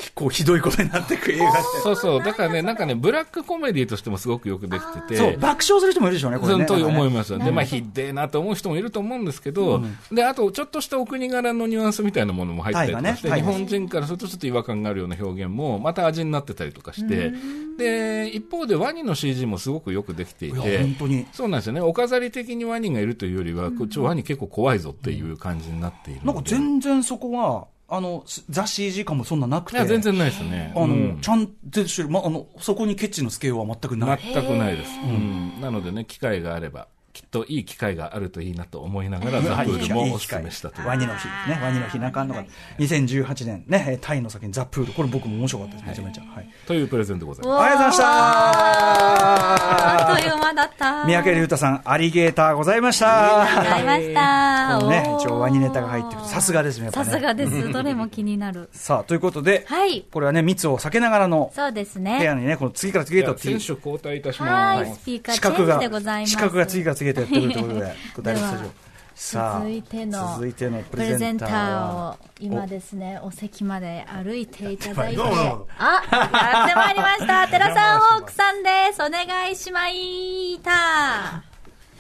[0.10, 1.62] こう、ひどいことになっていく映画って。
[1.84, 2.24] そうそう。
[2.24, 5.18] だからね、なんかね、ブラックコメディとしてもすごくよくできてて。
[5.18, 6.66] そう、爆笑する人もいるでしょうね、これね。
[6.66, 7.14] と思いす。
[7.14, 7.38] ます。
[7.38, 17.32] で、まあ、ひでえなと思う人もいると思うんですけど、で、あと、ちょっとしたお国柄のニュアンスみたいなものも入ったりとかして、ねタイ本人からするとちょっと違和感があるような表現も、また味になってたりとかして、
[17.78, 21.26] で、一方でワニの CG もすごくよくできていて本、当に。
[21.32, 21.82] そうなんですよね。
[21.82, 26.42] お飾り的にワニがいるというよりは、こっちワニ結構怖いぞっていう感じになっているなんか。
[26.46, 29.78] 全然そこは、あの、ザ・ CG 感もそんななくて。
[29.78, 30.72] いや、全然ないですね。
[30.78, 34.20] あの、うんちゃんとしてる、ま、あの、そこにケチのつけようは全くない。
[34.34, 34.92] 全くないです。
[35.04, 35.60] うん。
[35.60, 40.88] なのでね、機会があれば、きっといい機会があるといいなと思いながら、ザ・プールもお勧めしたという。
[40.88, 41.60] ワニの日ですね。
[41.64, 42.44] ワニの日なんかあんのが、
[42.80, 44.94] 2018年ね、えータイの先にザ・プール。
[44.94, 45.88] これ僕も面白かったです。
[45.88, 46.24] めちゃめちゃ。
[46.36, 46.50] はい。
[46.66, 47.64] というプレゼンでございます。
[47.64, 48.12] ありがとうございま
[48.52, 49.02] した
[50.02, 51.06] あっという間だった。
[51.06, 53.42] 三宅龍太さん、アリゲーターございました。
[53.42, 54.78] ありがとうございました。
[54.80, 56.22] このね、一応ワニネタが入ってる。
[56.26, 57.18] さすがですね、やっぱさね。
[57.18, 57.70] すがです。
[57.72, 58.70] どれも気になる。
[58.74, 60.06] さあ、ということで、はい。
[60.12, 62.42] これはね、密を避けながらのそうです部屋ね。
[62.42, 64.86] にね、この次から次へと選手交代いたしはい。
[64.90, 65.02] ます。
[65.02, 66.32] スピーカーチェンジでございます。
[66.32, 68.92] 四角が次から次へとやってくるということで、ダイレクトスタジオ。
[69.14, 75.26] さあ、続いての続いてのププレゼンターを今ですね、お席まで歩いていただいて、あ、
[76.12, 77.48] やってまいりました。
[77.50, 79.02] 寺さんホークさんです。
[79.04, 80.72] お願いしまいた。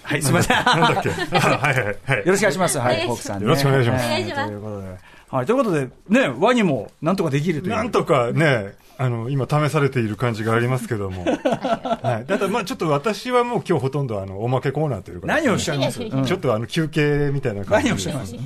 [0.03, 0.65] はい、すみません。
[0.65, 1.09] なんだっけ？
[1.09, 2.17] あはいはいはい。
[2.19, 2.79] よろしくお願いします。
[2.79, 3.43] はい、ホークさんね。
[3.43, 4.87] よろしくお願いしますはお願いしますということで。
[5.29, 7.75] はい、ということで、ね、ワニもなんとかできるという。
[7.75, 11.23] なんとかね、あの、今試されている感じがありますけども。
[11.25, 12.27] はい。
[12.27, 16.01] ただまあちょっと私はもう今日ほとんどあの、おまけコーナーというか、何をおっしゃいます？
[16.03, 17.89] うんちょっとあの、休憩みたいな感じで。
[17.89, 18.33] 何をおっしゃいます？
[18.33, 18.37] ち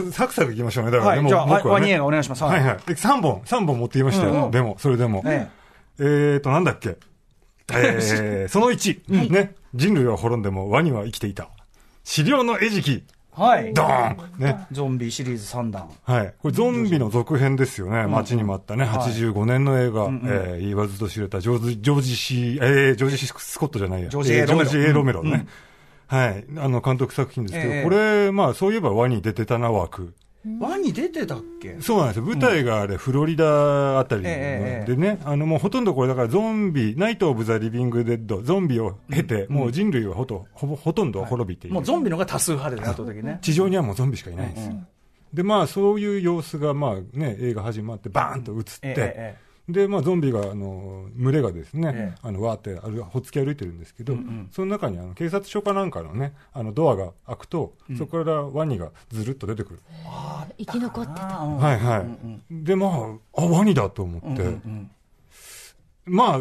[0.00, 0.90] ょっとサクサクいきましょうね。
[0.92, 1.84] だからね、はい、じゃあ、もう僕はね。
[1.84, 2.42] ワニ映画お願いします。
[2.44, 2.78] はいはい。
[2.86, 4.32] で3本、3本持ってきましたよ。
[4.32, 5.22] うんうんでも、それでも。
[5.26, 5.48] え
[5.98, 6.96] えーと、なんだっけ？
[7.72, 9.54] えー、 その1、ね。
[9.74, 11.48] 人類は滅んでもワニは生きていた。
[12.02, 13.02] 資料の餌食。
[13.36, 13.74] はい。
[13.74, 14.66] ドーンね。
[14.72, 15.90] ゾンビシリーズ3弾。
[16.04, 16.34] はい。
[16.40, 18.06] これゾンビの続編ですよね。
[18.06, 18.84] 待ちに待ったね。
[18.84, 20.04] はい85年の映画。
[20.04, 24.08] えー言わずと知れたジョージ、ジョージシー、えー、ジョージシスコットじゃないや。
[24.08, 25.30] ジョージ A ロメロえジョージ A ロメロね。
[25.30, 25.48] うん
[26.08, 26.44] はい。
[26.56, 30.14] あの、監督作品ですけど、ええこれ、まあ、そういえばワニ出てたな枠。
[30.60, 31.76] ワニ出てたっけ？
[31.80, 32.24] そうなんですよ。
[32.24, 41.74] 舞台があれ、フロリダあたりええでね、あの、もうほとんどこれだからゾンビ、ナイト・オブ・ザ・リビング・デッド、ゾンビを経て、もう人類はほとほぼほとんど滅びている。
[41.74, 43.38] もうゾンビの方が多数派でね、圧倒的にね。
[43.42, 44.74] 地上にはもうゾンビしかいないんですよ。
[45.34, 48.94] で、まあ、そういう様子が、まあね、映画始まって、バーンと映って、ええ
[49.42, 52.18] えで、まあ、ゾンビが、あの、群れがですね、ええ。
[52.22, 54.48] あの、わーって、ある、ほっつき歩いてるんですけど、うんうん。
[54.52, 59.80] その中に、あの、警察署かなんかのね、あの、ドアが開くと、そこからワニがずるっと出てくる。
[60.56, 61.20] 生き残ってた。
[61.38, 62.00] はいはい。
[62.00, 62.64] うん。
[62.64, 62.86] で、ま
[63.34, 64.90] あ、あ、ワニだと思って、うんうんうん。
[66.06, 66.38] まあ、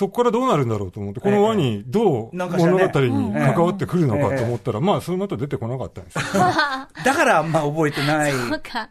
[0.00, 6.22] そこからどうなるんだろうと思って、このワニ、どう物語に関わってくるのかええと思ったら、まあ、その後出てこなかったんですよ。
[7.04, 8.32] だからあんま覚えてない。
[8.32, 8.88] そうか。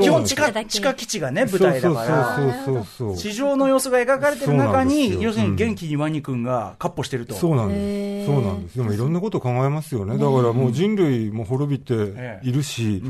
[0.00, 2.34] 基本地下、地下基地がね、舞台だから。
[2.34, 3.16] そうそうそう。
[3.16, 7.34] 地上の様子が描かれてる中に、よ要するに元気にワニ君がカッポしてると。
[7.34, 8.30] そうなんへです。
[8.32, 8.78] ーそうなんです。
[8.78, 10.18] でもいろんなことを考えますよね。
[10.18, 11.94] だからもう人類も滅びて
[12.42, 13.00] いるし、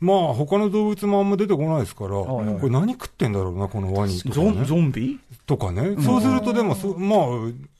[0.00, 4.64] まあ他の動物もあんま出てこないですから、これ何食ってんだろうな、このワニとかゾンね。
[4.64, 5.20] ゾンビ？
[5.46, 5.94] とかね。
[6.02, 7.20] そうするとでも、そまあ、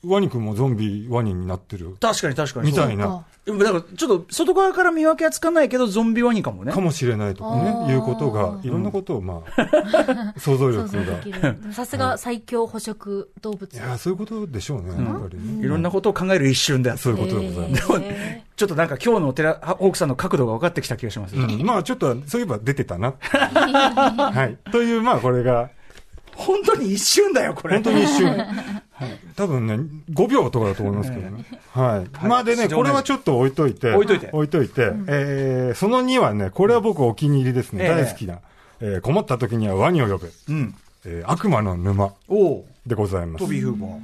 [0.05, 1.95] ワニ君もゾンビワニになってる。
[1.99, 2.67] 確かに確かに。
[2.67, 3.25] みたいそうな。
[3.45, 6.71] でもだから、ちょっと外側から見分けはつかないけど、ゾンビワニかもね。
[6.71, 11.15] かもしれないとかあね、ーいうことが、いろんなことをまあ、 想像力が。
[11.19, 11.57] きる。
[11.73, 13.73] さすが最強捕食動物。
[13.73, 15.65] いや、そういうことでしょうね、やっぱりね。
[15.65, 16.99] いろんなことを考える一瞬である。
[16.99, 17.87] そういうことでございます。
[17.87, 18.03] でも、
[18.55, 21.35] ちょっとなんか今日の寺、ホークさんの角度が分かってきた気がします。
[21.35, 23.13] うん、まあちょっと、そういえば出てたな。
[23.21, 24.71] はい。
[24.71, 25.71] という、まあこれが、
[26.35, 27.75] 本当に一瞬だよ、これ。
[27.75, 28.27] 本当に一瞬。
[28.27, 28.35] は
[29.07, 29.79] い多分ね、
[30.13, 31.43] 5秒とかだと思いますけどね。
[31.71, 32.27] はい。
[32.27, 33.91] まあでね、これはちょっと置いといて。
[33.93, 34.91] 置いといて置いといて。
[35.07, 37.83] えーその2はね、これは僕お気に入りですね。
[37.83, 38.39] ええ大好きな。
[38.79, 40.29] えー困った時にはワニを呼べ。
[40.49, 40.75] うん。
[41.05, 42.13] えー悪魔の沼
[42.85, 43.45] でございます。
[43.45, 44.01] トビー・フーバー。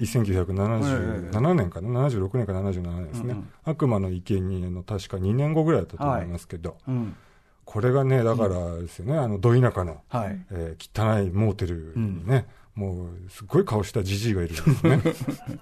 [1.32, 3.36] 1977年かな、76年か77年ですね、
[3.66, 7.16] 悪魔の生贄の確か2年後ぐらいだったと思いますけど、うん。
[7.68, 10.40] これがね、だからですよね、あの、ど田舎の、はい。
[10.52, 15.02] えー汚いモーテルにね、もう、すっごい顔したじじいがいるんですね。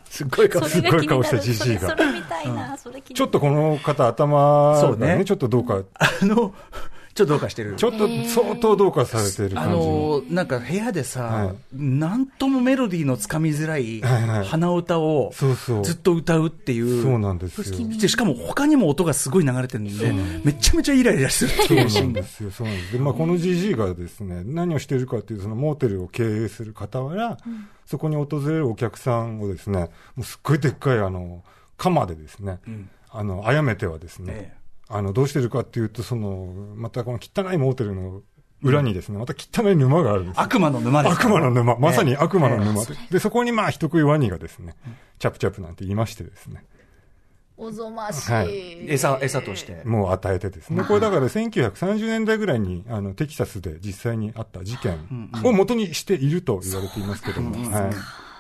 [0.08, 1.90] すっごい顔すっごい顔したじじいが。
[1.90, 3.16] それそれみたいな、それ気になる。
[3.16, 6.54] ちょっとこの方、頭そうねがね、ちょっとどうか、あの、
[7.16, 7.76] ちょっとどうかしてる。
[7.78, 10.22] ちょっと相当どうかされているあ感じの。
[10.30, 15.86] なんか部屋でさ、はいなんともメロディーのつかみづらい鼻歌をそうそう。
[15.86, 17.02] ずっと歌うっていう。
[17.02, 17.88] そうなんですよ。
[17.88, 22.20] でしかも他にも音がすごい流れてるんで、めちゃめちゃイライラするってそういうシーンが。
[22.20, 22.92] なんですよ、そうなんです。
[22.92, 27.38] で、まあ、このじじいがですね、何をしているかっていう、そのモーテルを経営する傍ら、
[27.86, 31.46] そこに訪れるお客さんをですね、もうすっごいでっかい、あの、
[31.78, 38.22] 鎌でですね、んあの、殺めてはですね、ええあの、どうしてるかっていうと、その、またこの汚いモーテルの
[38.62, 40.44] 裏にですね、また汚い沼があるんですよ。
[40.44, 41.28] 悪魔の沼ですか？
[41.28, 42.64] 悪ら魔の沼、まさに悪魔のええ。
[42.66, 42.86] 沼。
[43.10, 44.76] で、そこにまあ、人食いワニがですね、
[45.20, 46.64] チャプチャプなんて言いましてですね、
[47.58, 48.84] おぞましはい。
[48.86, 48.92] い。
[48.92, 49.82] 餌、餌として。
[49.86, 50.84] もう与えてですね。
[50.84, 57.92] これだから1930年代ぐらいに、あの、テキサスで実際にあった事件を元にしていると言われていますけども、はい。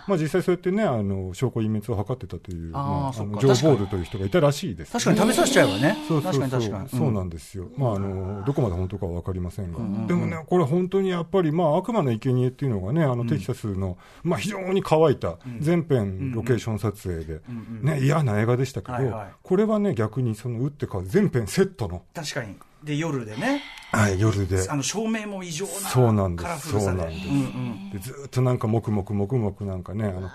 [0.08, 5.98] まあ実際そうやってね、あの、証拠隠滅を図ってたという、まあ、あの、ジョー・ボールという人がいたらしいです、確かに食べさせちゃえばね。
[6.08, 6.42] そうそうそう。
[6.42, 7.00] 確かに確かに。
[7.00, 7.70] そうなんですよ。
[7.78, 9.80] まあ、あの、どこまで本当かはわかりませんが。
[10.08, 17.42] でもね、これ本当にやっぱり、まあ、悪魔の生贄っていうのがね、あの、テキサスの、まあ、非常に乾いた、全編ロケーション撮影で、
[17.82, 18.96] ね、嫌な映画でしたけど
[19.44, 22.56] これはね、逆にその、打って変わる全編セットの、確かに。
[22.86, 24.70] で、夜でね、はい、夜で。
[24.70, 26.86] あの、照明も異常なそうなんですカラフルさで。
[26.86, 30.30] そうなんですうんうずーっとなんかもくもくもくもくなんかね、あの、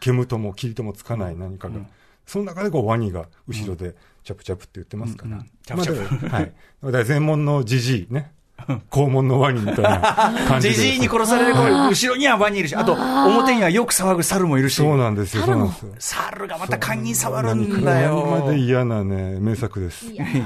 [0.00, 1.80] 煙とも霧ともつかない何かが。
[2.26, 5.44] その中でこうワニが後ろでチャプチャプって言ってますから。
[5.64, 6.52] チャプチャプまあはい。
[6.82, 8.32] だから全門のジジイね。
[8.90, 10.00] 肛門のワニみたいな
[10.48, 10.74] 感じで。
[10.74, 14.76] ジジイに殺される声、後ろにはワニいるし、あと、表にはよく騒ぐ猿もいるし。
[14.76, 15.92] そうなんですよ、そうなんですよ。
[15.98, 18.42] 猿がまた勘に触るんだ何よ。
[18.44, 20.06] まで嫌なね、名作です。
[20.06, 20.42] いやい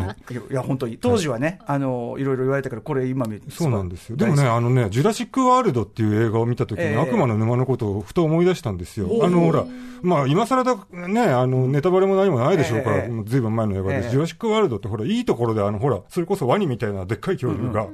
[0.50, 0.98] や、本当に。
[0.98, 4.16] 当時はね、あの、いろいろ言われたから、これ今見そうなんですよ。
[4.16, 9.08] でもね、あのね、ジュラシック・ワールドっていう映画を見たときに、ええ悪魔の沼のことをふと思い出したんですよ。
[9.22, 9.64] あの、ほら、
[10.02, 17.86] まあ、今更だ、ね、あの、ネタバレも何もないでしょうから、ずいぶん前の映画で、ええジュラシック・ワールドってほら、いいところで、あの、ほら、それこそワニみたいなでっかい恐竜が、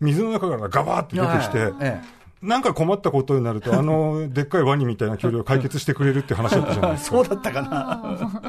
[0.00, 2.00] 水の中からガバーって出てきて、え
[2.42, 7.16] なんか困ったことになると、あの、 でっかいワニみたいな恐竜を解決してくれるって話だったじゃないえですか。
[7.18, 8.42] そうだったかな。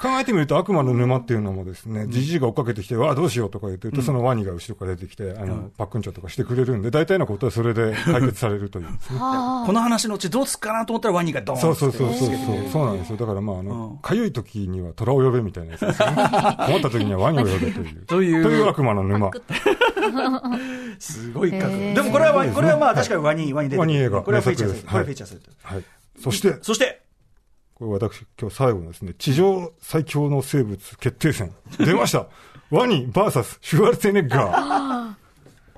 [0.00, 8.86] 考えてみると悪魔の沼っていうのもですね、じじいが追っかけてきて、わあ、どうしようとか言ってると、そのワニが後ろから出てきて、あの、パックンチョとかしてくれるんで、大体のことはそれで解決されるという。
[9.08, 12.36] この話のうちどうすっかなと思ったらワニがドーンそうそうそうそうそう、
[12.70, 13.16] そうなんですよ。
[13.16, 16.06] だからまあ、あうんの、かゆい時には虎を呼べみたいなやつですね。
[16.14, 18.06] 困った時にはワニを呼べという。
[18.06, 19.30] というという悪魔の沼。
[20.98, 21.68] すごい角度。
[21.70, 24.88] へーでもこれはワニ、これはまあはい確かにワニ、ワニ出てワニ映画これはフェイチャーする。
[24.88, 25.42] これはフェイチャーする。
[25.62, 25.84] はい。
[26.22, 27.02] そして、そして、
[27.74, 31.52] これ私、今日最後のですね、地上最強の生物決定戦。
[31.78, 32.26] 出ました
[32.70, 35.14] ワニ VS シュワルツェネッガー。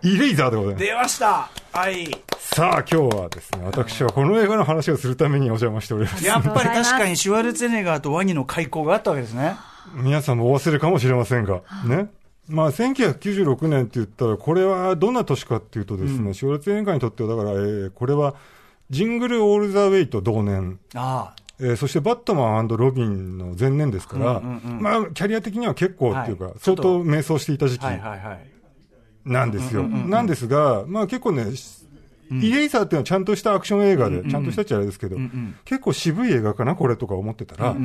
[0.02, 0.84] イレイザーでございます。
[0.84, 2.08] 出ましたはい。
[2.38, 6.24] さあ、今日はですね、私はこの映画の話をするためにお邪魔しております。
[6.24, 9.56] やっぱり確かにシュワルツェネガーとワニの開口があったわけですね。
[9.94, 12.10] 皆さんもお忘れかもしれませんが、ね。
[12.48, 18.34] まあ、1996年って言ったら、これはどんな年かっていうとですね、シュワルツェネッガーにとっては、だから、えーこれは、
[18.90, 26.54] ジングル・オール・ザ・ウェイと同年、あえーそしてバットマンロビンの前年ですから、うんうんうんまあ、キャリア的には結構っていうか、はい。
[26.58, 27.82] 相当迷走していた時期。
[29.24, 29.82] なんですよ。
[29.82, 31.44] なんですが、まあ結構ね、
[32.30, 35.16] イレイサーっていうのはちゃんとしたアクション映画で、ちゃんとしたっちゃあれですけど、
[35.64, 37.76] 結構渋い映画かな、これとか思ってたら、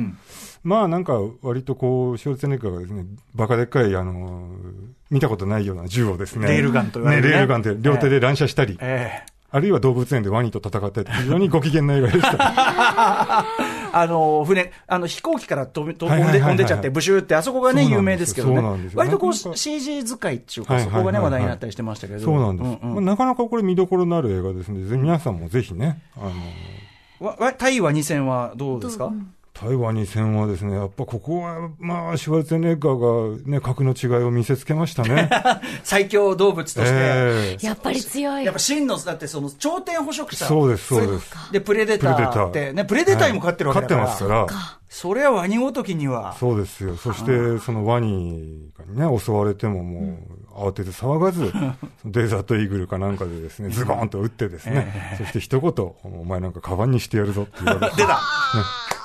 [0.64, 7.30] まあなんか割とこう、ショルツェネッガーがですね、バカでっかい、あのー見たことないような銃をですね、レールガンと言われるね。
[7.34, 9.32] レールガンで両手で乱射したり、ええ。
[9.52, 12.36] あるいは動物園でワニと戦ったり、非常にご機嫌な映画でした。
[13.92, 18.90] あの、船、あの、飛行機から飛び飛んで、飛んでっちゃって、ブシューって、あそこがね、有名ですすけどね。
[18.94, 22.20] 割とこう、CG 使いっていうか、そこがね、話題になったりしてましたけど。
[22.20, 22.66] そうなんです。
[22.66, 22.94] うんうん。
[22.94, 27.24] まあなかなかこれ見どころのある映画ですので、ぜ皆さんもぜひね、あのー。
[27.24, 29.12] わわ対話2戦はどうですか？
[29.54, 35.30] 台湾に戦はですね、やっぱここは、まあ、シュワルツェネッガーがね、格の違いを見せつけましたね。
[35.84, 36.92] 最強動物として。
[36.92, 38.58] ええやっぱり強いやっぱ。
[38.58, 40.44] 真の、だってその頂点捕食者。
[40.46, 41.52] そうです、そうです。
[41.52, 44.00] で、プレデターって、ね、プレデターにも勝ってるわけだから。
[44.02, 44.78] 勝ってますから。
[44.88, 46.36] それはワニごときには。
[46.38, 46.96] そうですよ。
[46.96, 50.18] そして、そのワニがね、襲われてもも
[50.56, 51.52] う、慌てて騒がず、
[52.04, 55.72] デザートイーグルかなんかでですね、ズゴーンと撃ってですね、そして一言、
[56.04, 57.96] お前なんかカバンにしてやるぞって言われて。
[57.96, 58.20] 出た、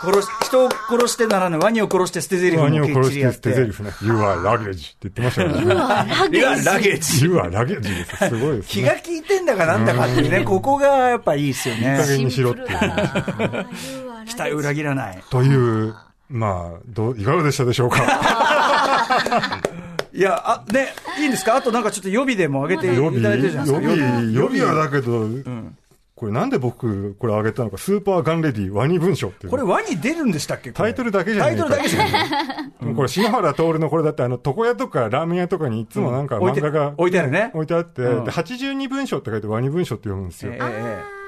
[0.01, 3.65] 殺し人を殺してならぬ、ワニを殺して捨て台詞ワニを殺して捨てて。
[3.65, 3.91] 台詞ね。
[4.01, 5.63] You are luggage って言ってましたからね。
[5.65, 6.65] うわ、ラゲいやージ。
[6.65, 7.25] ラゲージ。
[7.25, 8.29] You are luggage です。
[8.29, 9.03] すごいです気がね。
[9.07, 12.07] 利いてんだかなんだかっていうね、ここがやっぱいいですよいい加ね。
[12.07, 12.67] 減にしろっていう
[14.25, 15.23] 期待を裏切らない。
[15.29, 15.55] とい
[15.89, 15.95] う、
[16.29, 19.59] まあ、どう、いかがでしたでしょうか？
[20.13, 21.55] いや、あ、ね、いいんですか？
[21.55, 24.07] あとなんかちょっと予備でも上げてい予備、ただいてるじゃない予ですか。
[24.15, 25.77] 備、予備はだけど、ん
[26.19, 29.51] これなんで僕、これあげたのか、スーパーガンレディワニ文書っていう。
[29.51, 30.73] これワニ出るんでしたっけ？
[30.73, 31.55] タイトルだけじゃない。
[31.55, 32.91] タイトルだけじゃない。
[32.93, 36.43] これ、篠原徹のこれだって、あの、床屋とかラーメン屋とかにいつもなんかうん。
[36.43, 37.51] 置いて漫画が置いてあるね。
[37.53, 40.51] 置いてあって、うんで、82文章って書いてワニ文書って読むんですよ。
[40.51, 40.59] ええ
[41.15, 41.18] え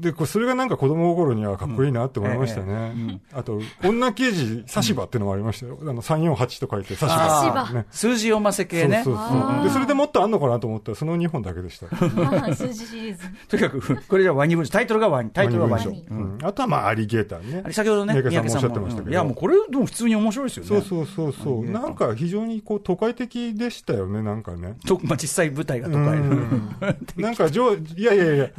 [0.00, 3.20] で、これ、それがなんか子供心にはかっこいいなって思いましたね。
[3.32, 5.78] あと、女刑事、サシバっていうのもありましたよ。
[5.80, 7.94] あの、348と書いて、サシバっていうねえ。
[7.94, 9.02] 数字読ませ系ね。
[9.04, 9.64] そうそうそう。
[9.64, 11.86] で、それでもっとあんのかなと思ったら、その2本だけでした。
[11.92, 13.24] あ数字シリーズ。
[13.48, 14.72] とにかく、これじゃワニ文書。
[14.72, 15.30] タイトルがワニ。
[15.30, 17.68] タイトルがワニワうんあとはまあ、アリゲーターねあ。
[17.68, 20.68] れ先ほどね、三宅さんもおっしゃって三ましたけどいや、もうこれ、でも普通に面白いですよね。
[20.68, 21.70] そうそうそうそう。
[21.70, 24.74] なんか非常にこう、都会的でしたよね、なんかね。
[24.86, 26.18] とまあ、実際舞台が都会。
[26.18, 26.76] うん
[27.16, 28.50] なんか、いやいやいや、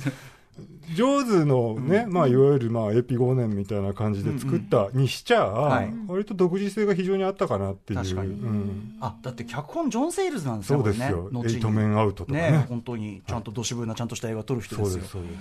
[0.93, 7.99] ジョーズのね、まあ、いわゆるまあ、エピ5年みたいな感じで作ったにしちゃあはい、割と独自性が非常にあったかなっていう。
[7.99, 11.29] 確かにうんあ、だって脚本ジョン・セイルズなんですよ、そうですよ。
[11.45, 15.11] エイトメンアウトとかねね本当に、ちゃんとどしぶな、ちゃんとした映画を撮る人ですよそうです、。
[15.11, 15.33] そうです。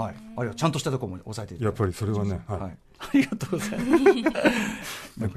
[0.00, 0.14] はい。
[0.36, 2.58] あるいはちゃんとしたところも抑えてやっぱりそれはね、は。
[2.58, 3.98] はいありがとうございま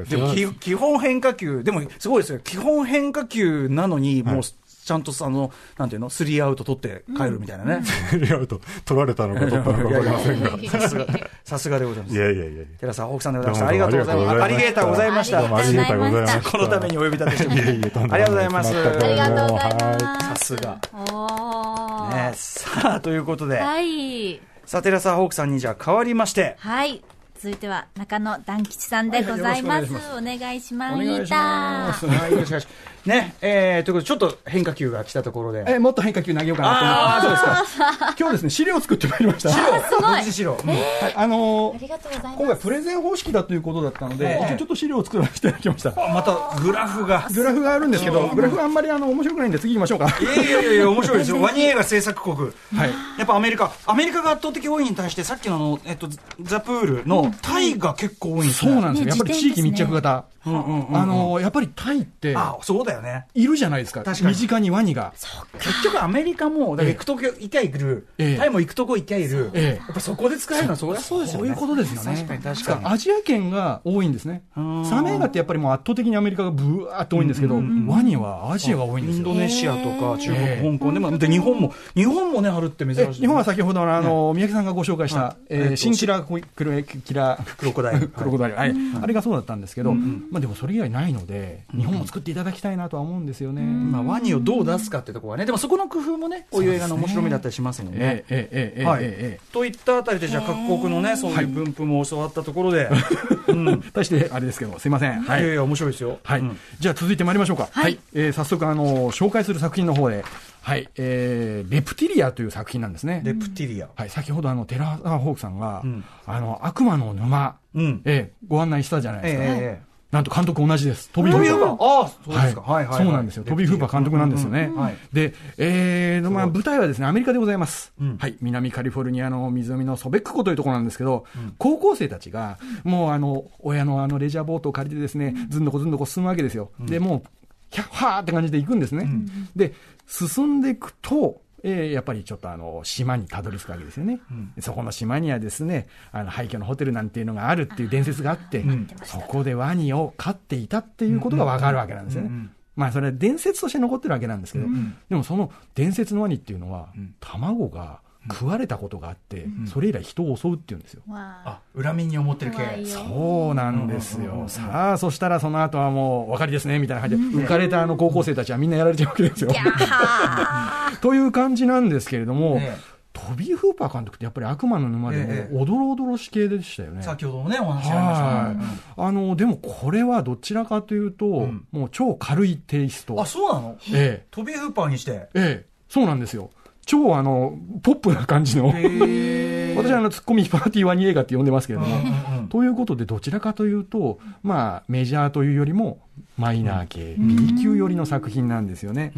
[0.06, 0.10] す。
[0.10, 4.44] でも基基本変化球、でもすごいですよ、基本変化球なのに、もうはい
[4.88, 7.84] ちゃんとあの、なんていうの、スリーアウト取って帰るみたいなね。
[7.84, 10.50] スリーアウト取られたのか取ったのか分かりませんが。
[10.70, 11.06] さすが、
[11.44, 12.16] さすがでございます。
[12.16, 12.64] いやいやいや。
[12.80, 13.68] 寺澤ホークさんでございました。
[13.68, 14.44] ありがとうございます。
[14.44, 15.40] アリゲーターございました。
[15.40, 16.52] ありがとうございました。
[16.52, 18.70] このためにお呼び立てしてありがとうございます。
[18.70, 20.80] ありがとうございはまさすが。
[20.82, 20.90] す。
[20.94, 22.30] おー。
[22.30, 24.40] ね、さあ、ということで、はい。
[24.66, 27.04] さあ、寺澤ホークさんにじゃあ変わりまして、はい。
[27.40, 29.94] 続いては中野団吉さんでございます。
[30.18, 30.96] お願いします。
[30.96, 32.68] お願いします。
[33.08, 35.66] ね、えー、ということで、ちょっと変化球が来たところで。
[35.68, 37.48] え、もっと変化球投げようかなと思って。
[37.48, 38.16] ああ、そうですか。
[38.20, 39.50] 今日ですね、資料を作ってまいりました。
[39.50, 40.32] すごい独自。
[40.32, 40.58] 資料。
[40.64, 40.80] うんはい、
[41.16, 42.38] あのーありがとうございます。
[42.38, 45.92] 今回プレゼン方式だということだったので、ちょっと資料を作らせていただきました。
[46.14, 47.28] また、グラフが。
[47.34, 50.06] グラフがあるんですけど、グラフがあんまりあの面白くないんで次行きましょうか。
[50.20, 51.42] いやいやいや 面白いですよ。
[51.42, 52.36] ワニ映画制作国。
[52.36, 52.90] はい。
[53.18, 56.08] やっぱアメリカ、アメリカが圧倒的多いに対して、さっきのあの、えっと、
[56.42, 58.72] ザ・プールのタイが結構多いんですね。
[58.72, 59.06] そうなんですよ。
[59.06, 60.26] ねやっぱり地域密着型。
[60.50, 63.26] あのーやっぱりタイって、あ、そうだよね。
[63.34, 64.04] いるじゃないですか。
[64.04, 65.14] 確かに身近にワニが。
[65.60, 71.46] 結局アメリカも、だから行くとこ行きゃいる、ええタイも行くとこ行きゃいる、ええやっぱそこで使えるのはそりゃそうですよね。
[71.46, 72.16] そういうことですよね。
[72.16, 72.86] 確かに確かに。
[72.86, 74.44] アジア圏が多いんですね。
[74.60, 77.62] んサメ映画ってやっぱりもう圧倒的にアメリカがブワーっと多いんですけど、ワ
[78.02, 79.40] ニはアジアが多いんですよインド。
[79.40, 88.08] ネシアとか中国、ええ香港でも、で日本も、日本もね、あるって珍しい、え日本は先ほどのあの、三宅さんがご紹介した、えーえっと新キラークロキラークロコダイル。
[88.10, 93.62] クロコダイル、はいあれがそうだったんですけど、まあでもそれ以外ないので、日本も作っていただきたいなとは思うんですよね。
[93.62, 98.00] まあ、ワニをどう出すかってところはね、でもそこの工夫もね、こういう映画の面白みだったりしますもんね。
[98.00, 102.90] ええええええはいええといったあたりで、じゃあ各国のね、そういう分布も教わったところで、
[103.48, 103.82] うん。
[103.94, 105.22] 対してあれですけど、すいません。
[105.22, 105.48] はいい。
[105.48, 106.20] やいや、面白いですよ。
[106.24, 107.70] はい、うんじゃあ続いてまいりましょうか。
[107.72, 110.24] はいえー早速、あの、紹介する作品の方で、
[110.62, 113.22] はい、えーレプティリアという作品なんですね。
[113.24, 113.88] レプティリア。
[113.96, 118.02] はい、先ほどあの、テラーホークさんが、うんあの、悪魔の沼、うん。
[118.06, 119.44] えーご案内したじゃないですか。
[119.44, 121.10] ええなんと監督同じです。
[121.12, 121.86] トビー・フーパー。
[121.86, 122.62] ああ、そうですか。
[122.62, 123.04] ははいいはい。
[123.04, 123.44] そうなんですよ。
[123.44, 124.72] トビー・フーパー監督なんですよね。
[125.12, 127.92] で、えーまあ、舞台はですね、アメリカでございます。
[128.00, 128.36] うんはい。
[128.42, 131.26] 南カリフォルニアの湖のソベック湖というところなんですけど、
[131.58, 136.72] 高校生たちが、もうあの、親のあのレジャーボートを借りてですね、ずんどこずんどこ進むわけですよ。
[136.80, 137.30] で、もう、
[137.70, 139.10] キャッハーって感じで行くんですね。
[139.56, 139.74] で、
[140.08, 144.20] 進んでいくと、えーやっぱりちょっとあの、島にたどり着くわけですよね。
[144.60, 148.64] そこの島にはですね、あの、廃墟のホテルなんていうのがあるっていう伝説があって、
[149.04, 152.30] そこでワニを飼っていたっていうことがわかるわけなんですよね。
[152.76, 154.66] まあ、それは伝説として残ってるわけなんですけど、
[155.10, 161.02] でもその伝説のワニっていうのは、卵が食われたことがあって、それ以来人を襲うっていうんですよ。
[161.08, 162.86] わああ、恨みに思ってる系。
[162.86, 164.46] そうなんですよ。
[164.48, 169.52] さあ、そしたらその後はもう、お分かりですね、みたいな感じで、浮かれたあの高校生たちはみんなやられちゃうわけですよ。
[171.02, 177.02] という感じなんですけれども、ええ、トビー・フーパー監督ってやっぱり悪魔の沼でええもおどろおどろし系でしたよね。
[177.02, 177.94] 先ほどもね、お話ありました
[178.26, 178.64] はいね。
[178.98, 183.20] あの、でもこれはどちらかというと、んもう超軽いテイスト。
[183.22, 183.78] あ、そうなの？
[183.94, 185.12] えトビー・フーパーにして。
[185.12, 186.50] え、ええ、そうなんですよ。
[186.88, 188.72] 超あの、ポップな感じの。
[188.74, 192.48] へ私はあの、ツッコミパーティーワニ映画って呼んでますけれども。
[192.48, 196.07] ということで、どちらかというと、まあ、メジャーというよりも、
[196.38, 199.12] マイナー系、B 級寄りの作品なんですよね。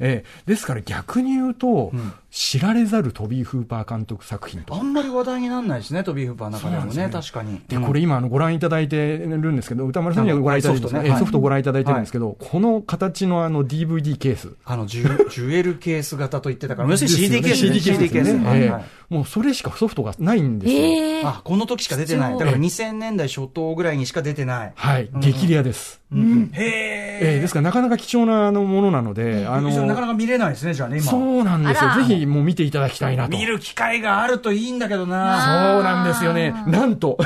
[0.00, 1.92] ええですから逆に言うと、
[2.30, 4.80] 知られざるトビー・フーパー監督作品とあ。
[4.80, 7.60] んまり話題にならないですね、トビー・フーパーの中でもね、確かに。
[7.68, 10.98] で、これ今、あの、ご覧いただいてるんですけど、歌丸さんにはご覧いただいてるんですね。
[10.98, 14.54] はいソフトねはいソフトご覧いただいてるんですけど、この形のあの DVD ケース。
[14.64, 17.80] あの、ジュジュエルケース型と言ってたから、要するに CD ケースね。
[17.80, 18.42] CD ケースね。
[18.44, 20.78] ええはいはいもうそれしかソフトがないんですよ。
[20.78, 22.38] ええあ、この時しか出てない。
[22.38, 24.72] だから2000年代初頭ぐらいにしか出てない。
[24.74, 26.00] はい、激レアです。
[26.16, 31.10] へええですからなかなか貴重なあのものなので、あの、なかなか見れないですね、じゃあね、今。
[31.10, 31.90] そうなんですよ。
[31.96, 33.30] ぜひもう見ていただきたいなと。
[33.30, 35.82] 見る機会があるといいんだけどそうな。
[35.82, 36.54] なんですよね。
[36.68, 37.18] なんと。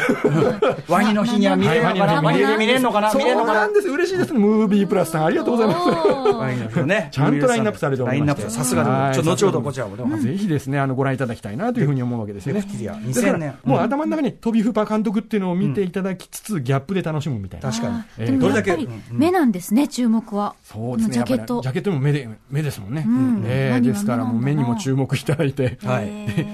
[0.89, 2.23] ワニの日には見れるのかな？
[2.23, 3.11] はい見れる見れるのかな？
[3.11, 3.67] そう見れるのかな？
[3.67, 3.89] んなです。
[3.89, 4.39] 嬉しいですね。
[4.39, 5.89] ムービープラスさん、ありがとうございます。
[6.35, 7.09] ワニの日のね。
[7.13, 10.19] ちゃんとラインナップされておりましてラインナップさすがではいちょっと後ほどこちらもね。
[10.19, 12.61] ぜひですね、あの、ご覧いただきたいなというふうに思うわけですよね。
[12.61, 17.71] だから2000年もう頭の中にトビー・フーパー監督っていうのを見ていただきつつ、ギャップで楽しむみたいな。
[17.71, 18.39] 確かに。
[18.39, 20.55] どれだけやっぱり目なんですね、注目は。
[20.65, 21.15] そうですね。
[21.15, 23.03] ジャケットジャケットも目で、目ですもんね。
[23.03, 25.79] んえですからもう目にも注目いただいて。
[25.85, 26.07] はい。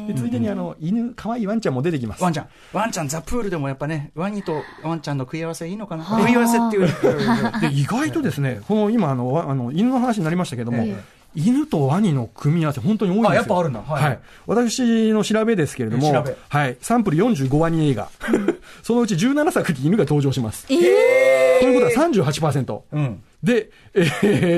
[0.09, 2.23] でついでにあの、犬、可愛いワンちゃんも出てきます。
[2.23, 2.49] ワンちゃん。
[2.73, 6.05] ワンちゃん、ザ・プールでもやっぱね、ワニとワンちゃんの食い合わせいいのかな？
[6.05, 6.89] 食い合わせっていう。
[7.61, 10.97] で、意外とですね、この今あの、わあの、犬の話になりましたけども、え
[11.35, 13.31] 犬とワニの組み合わせ本当に多いんですよ。
[13.31, 13.95] あやっぱあるんだは。
[13.95, 14.17] はいい
[14.47, 16.77] 私の調べですけれども、はい。
[16.81, 18.09] サンプル45ワニ映画。
[18.83, 20.67] そのうち17作に犬が登場します。
[20.71, 22.81] ええということは38%。
[22.93, 23.23] うん。
[23.45, 24.01] で、え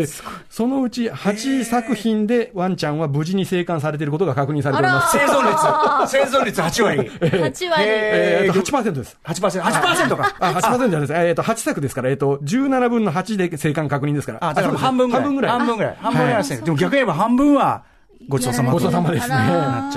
[0.06, 5.18] ーそのうち8作品でワンちゃんは無事に生還されていることが確認されております。
[5.18, 5.58] 生存率、
[6.30, 7.00] 生存率8割。
[7.00, 7.84] 8割。
[7.84, 9.18] えーと、えー8%です。
[9.24, 10.36] 8%、8%か。
[10.38, 11.12] あ、8%じゃないです。
[11.14, 14.38] えっ、と、8作ですから、えっ、と、17分の8で生還確認ですから。
[14.40, 15.22] あ、だから半分ぐらい。
[15.22, 15.50] 半分ぐらい。
[15.50, 15.96] 半分ぐらい。
[16.00, 16.60] 半分ぐらいですね。
[16.62, 17.82] でも逆に言えば半分は、
[18.28, 19.36] ごちそうさまごちそうさまですね。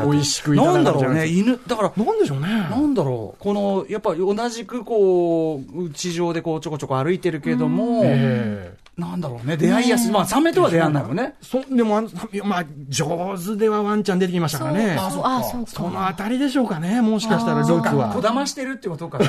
[0.06, 2.48] 美味しくいただなんだろうね、犬、だから、なんでしょうね。
[2.48, 10.12] なんだろう、この、やっぱ同じくこう、地上でこうちょこちょこ歩いてるけども、ええなんだろうね、出会いやすい。
[10.12, 11.36] まあ、サメとは出会わないもんね。
[11.42, 12.02] そでも
[12.44, 14.98] まあ、上手ではワンちゃん出てきましたからね。
[15.10, 15.90] そうあ、そうそか。
[15.90, 18.12] のあたりでしょうかね、もしかしたらルーツは。
[18.14, 19.26] こだましてるってことか、な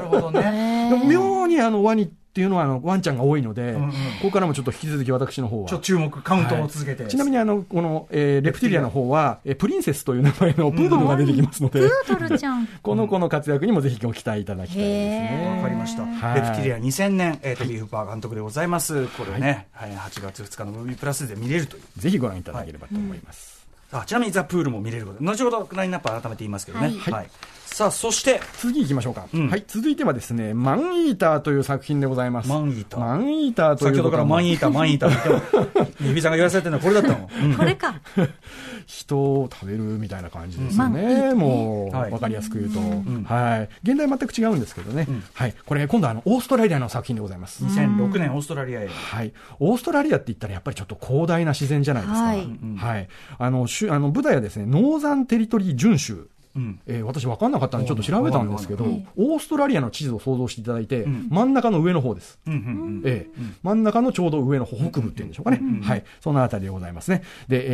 [0.00, 0.90] るほどね。
[0.92, 5.84] でも妙にあのワニっていうのはあのワンちゃんが多いので、んうんここからもちょっと引き続き私の方はちょっと。
[5.86, 7.06] 注目、カウントを続けて。
[7.06, 12.66] ちなみにあの、この、えーレプティリアの方は、えープリンセスという名前のプードルが出てきますので、プードルちゃん。
[12.82, 15.56] この子の活躍にもぜひご期待いただきたいですね。
[15.56, 16.02] わかりました。
[16.02, 19.06] はいレプティリア2000年、えー、トビー・フーパー監督でございます。
[19.08, 21.82] これね、はい、8月2日のムービープラスで見れるという。
[21.96, 23.55] ぜひご覧いただければと思います。
[23.92, 25.22] あちなみにザ・プールも見れること。
[25.22, 26.88] 後ほどラインナップ改めて言いますけどね。
[26.88, 27.30] はいはい。
[27.66, 29.64] さあ、そして、次行きましょうか、うんはい。
[29.66, 32.48] 続いてはですね、マンイーターという作品でございます。
[32.48, 37.30] マンイーターマンイーターという先ほどからマンイーーター、マンイーターって言っても、 指さんが言わされてるのはこれだったの。
[37.42, 37.94] うんこれか。
[38.86, 41.34] 人を食べるみたいな感じですよね。
[41.34, 43.68] もう、はいわかりやすく言うと、んはい。
[43.82, 45.06] 現代全く違うんですけどね。
[45.34, 45.54] はい。
[45.66, 47.64] これ、今度はあの、オーストラリアの作品でございます。
[47.64, 48.88] 2006年オーストラリアへ。
[48.88, 49.32] はい。
[49.58, 52.22] オーストラリアって言ったらやっぱりちょっと広大な自然じゃないですか。
[52.22, 53.08] はいはい。
[53.38, 56.28] あの、しゅあの舞台はですね、ノーザンテリトリー準州。
[56.56, 56.80] うん。
[56.86, 62.38] えー私分かんなかったんでちょっと調べたんですけど、はいオーストラリアの地図を想像していただいて、ん真ん中の上の方です。
[62.46, 65.60] うんうんええ真ん中のちょうど上の方、北部っていうんでしょうかね。
[65.82, 66.04] はい。
[66.20, 67.22] そのあたりでございますね。
[67.48, 67.64] で、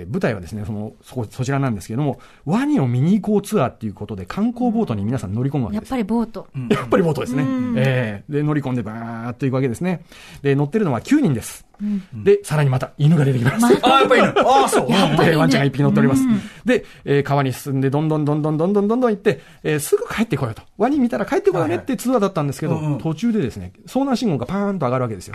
[0.00, 5.90] えー舞台はですね、その、そこ、そちらなんですけれども、ワニを見に行こうツアーっていうことで観光ボートに皆さん乗り込むわけです。
[5.90, 6.48] やっぱりボート。
[6.70, 7.44] やっぱりボートですね。
[7.76, 10.02] ええで、乗り込んでバーっと行くわけですね。
[10.42, 11.66] で、乗ってるのは9人です。
[12.14, 13.58] で、さらにまた犬が出てきます。
[13.60, 14.28] まあ あ、やっぱり犬。
[14.30, 14.90] ああ、 そう。
[14.90, 16.22] やっぱりねえーワンちゃんが一匹乗っております。
[16.64, 20.62] で、えー川に進んで、どんどんどんどんどんどんどんどん行って、えーすぐ帰ってこようと。
[20.78, 25.34] ワニ見たら帰ってこようねってツアーだったんですけど、途中でですね、遭難信号がパーンと上がるわけですよ。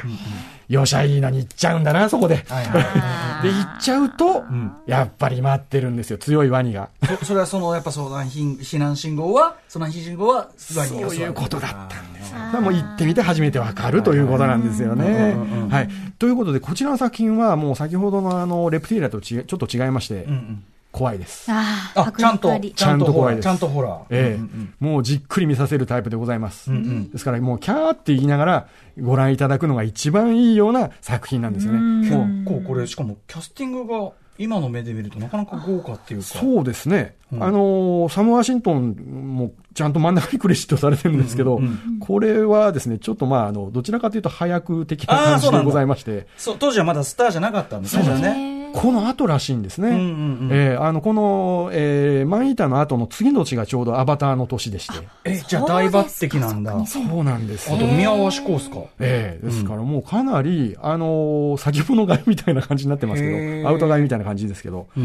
[0.67, 2.35] よっしゃ、いいなに行っちゃうんだな、そこで。
[2.35, 4.43] で、行っちゃうと、
[4.87, 6.89] やっぱり待ってるんですよ、強いワニが。
[7.03, 7.07] い。
[7.19, 12.14] そそれはその、やっぱ相談避避難信号は、遭難信号は、ワニがそういうことだったんです。
[12.61, 15.35] もう行ってみて初めてわかるということなんですよね。
[15.69, 15.89] はい。
[16.19, 20.63] ということで、こちらの作品はもう先ほどのあの、レプティリアとちちょっと違いまして、うんうん。
[20.95, 21.51] 怖いです。
[21.51, 24.03] ああ、あ、ちゃんと、ちゃんと怖いですちゃんとホラー。
[24.09, 26.71] ええもうじっくり見させるタイプでございます。
[27.11, 28.67] ですからもうキャーって言いながら
[29.01, 31.79] ご覧いただくのが一番いいような作品なんですよね。
[31.79, 36.25] もう結構これ、しかもキャスティングが、今の目で見るとなかなか豪華っていうか。
[36.25, 37.15] そうですね。
[37.31, 38.91] うんあのーサム・ワシントン
[39.35, 48.54] もちゃんと真ん中にクレジットされてるんですけど、うんうんこれはですね、ちょっとまあ、あの、どちらかというと早く的な感じでございまして、そう、当時はまだスターじゃなかったんですね、じゃあね。
[48.75, 49.89] この後らしいんですね。
[49.89, 55.07] うんうんうんえーあの、この、えーマンイーターの後の次の年がちょうどアバターの年でして。
[55.23, 56.75] え、じゃあ大抜擢なんだ。
[56.77, 58.77] あそうなんですと、宮川志向っすか。
[58.99, 65.01] ええですからもうかなり、あのー先物買いみたいな感じになってますへけーど、アウト買いみたいな感じですけど、は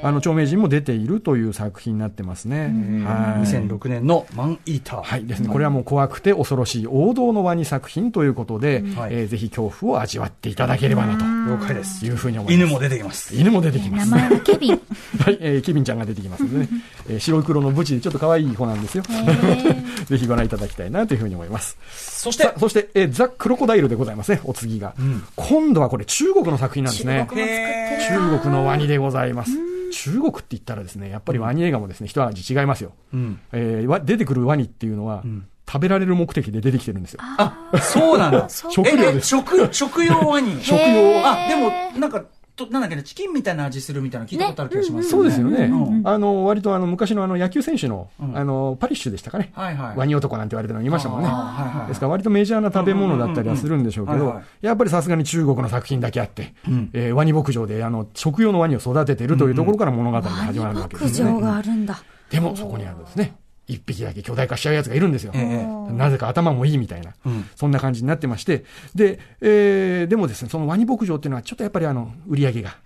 [0.00, 0.04] い。
[0.04, 2.64] あの、著名人も出ているという作品になってますね。
[3.06, 3.46] はい。
[3.46, 5.02] 2006年のマンイーター。
[5.02, 5.48] はいですね。
[5.48, 11.14] これはもう怖くて恐ろしい王道のワニ作品ということで、はいえーぜひ恐怖を味わっていただければな
[11.48, 12.06] 了解ですと。
[12.06, 12.69] いうふうに思います。
[12.70, 13.34] 犬も出てきます。
[13.34, 14.10] 犬も出てきます。
[14.10, 14.80] 名前はケビン。
[15.20, 16.68] はい、えーケビンちゃんが出てきますのでね、
[17.08, 19.04] えー白黒のブチでちょっと可愛い子なんですよ。
[20.06, 21.76] ぜひご覧いただきたいなというふうに思います。
[21.90, 24.94] そしてさ、そして、えーザ・クロコダイルでございますね、お次が。
[25.36, 27.28] 今度はこれ中国の作品なんですね。
[27.36, 29.52] へ中国のワニでございます。
[29.92, 32.92] 中国って言ったらですね、やっぱりワニ映画もですね、一味違いますよ。
[33.14, 35.24] んえーわ出てくるワニっていうのは、
[35.70, 37.20] 食べられる目的で出てきてるんですよ。
[37.22, 38.48] あ、そうなんだ。
[38.48, 39.36] 食料です。
[39.36, 40.58] え食、食用ワニ。
[40.64, 42.24] 食用あ、でも、なんか、
[42.66, 45.64] となんだっけね、チキンみたいな味するみたいなの聞いたことある気がします、そうですよね。
[45.66, 49.52] うんあの、割とあの、昔のあの、野球選手の、あの、パリッシュでしたかね。
[49.54, 49.96] はいはい。
[49.96, 51.28] ワニ男なんて言われてるのいましたもんね。
[51.28, 56.54] はいはいですから割とメジャーな食べ物だったりはするんでしょうけどやっぱりさすがに中国の作品だけあって、
[56.92, 61.32] えーワニ牧場であの食用のワニを育てているというところから物語が始まるわけで牧すね。
[61.32, 62.02] 場があるんだ。
[62.30, 63.34] でもそこにあるんですね。
[63.72, 65.32] 一匹だけ巨大化しちゃうやつがいるんですよ。
[65.34, 67.12] えなぜか頭もいいみたいな、
[67.56, 68.64] そんな感じになってまして、
[68.94, 72.76] で、えーでもですね、そのワニ牧場っていうのはちょっとやっぱりあの、売り上げが、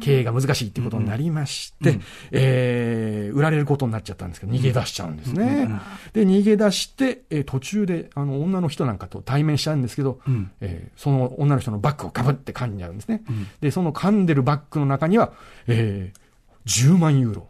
[0.00, 1.98] 経営が難しいっていうことになりまして、
[2.32, 5.68] えー売られることになっちゃったんですけど、逃げ出しちゃうんですね。
[6.12, 10.20] で、逃げ出して、えー途中で、あの、女の人なんかと対面しちゃうんですけど、
[10.60, 13.22] えーその女の人のバッグをかぶって噛んじゃうんですね。
[13.60, 15.32] で、その噛んでるバッグの中には、
[15.66, 16.26] えー
[16.66, 17.48] 10万ユーロ。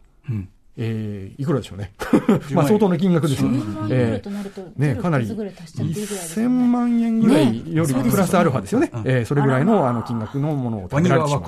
[0.79, 1.93] えーいくらでしょうね。
[2.53, 3.51] まあ相当の金額ですよ。
[3.91, 4.79] えー。
[4.79, 8.91] ね、かなり1000万円ぐらいよりプラスアルファですよね。
[9.05, 11.41] えーそれぐらいのあの金額のものを食べられてしまう。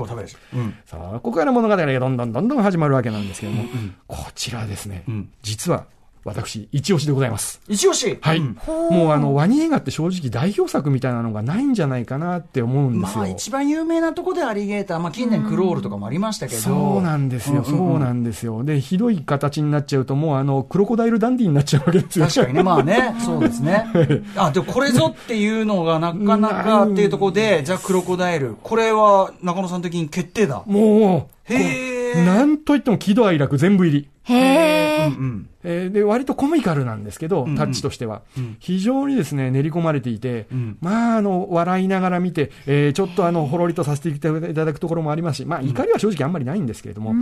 [0.54, 0.58] う。
[0.60, 0.74] ん。
[0.86, 3.64] さあ、ここから物語がどんどんどんどん始まるわけなんですけども、
[4.06, 5.04] こちらですね、
[5.42, 5.84] 実は
[6.24, 7.60] 私、一押しでございます。
[7.68, 8.18] 一押し？
[8.20, 8.38] はい。
[8.38, 8.58] うん
[8.90, 13.18] もうあの、ワニ映画って正直代表作みたいなのがないんじゃないかなって思うんですよ。
[13.18, 16.60] まあ一番有名なとこでアリゲーター、まあ近年クロールとかもありましたけど。
[16.60, 18.64] そうなんですよ、そうなんですよ。
[18.64, 22.26] で、ひどい形になっちゃうと、もうあの、クロコダイルダンディになっちゃうわけですよ。
[22.26, 23.86] 確かにね、まあね、そうですね。
[24.36, 28.56] あ、でもこれぞっていうのがなかなかっていうところで、ザ・クロコダイル。
[28.62, 30.62] これは中野さん的に決定だ。
[30.66, 34.08] もう、へーこうなんといっても喜怒哀楽全部入り。
[34.24, 35.06] へえ。
[35.06, 35.48] うん。
[35.64, 38.22] えーで、割とコミカルなんですけど、タッチとしては。
[38.60, 40.46] 非常にですね、練り込まれていて、
[40.80, 44.32] まあ、あの、笑いながら見て、えーちょっとあの、ほろりとさせていた
[44.64, 47.14] だくところもありますし、まあ、怒りは正直あんまりないんですけれども、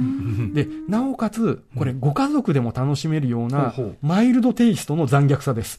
[0.52, 5.78] で、なおかつ、これ、ご家族でも楽しめるようなマイルドテイストの残虐さです。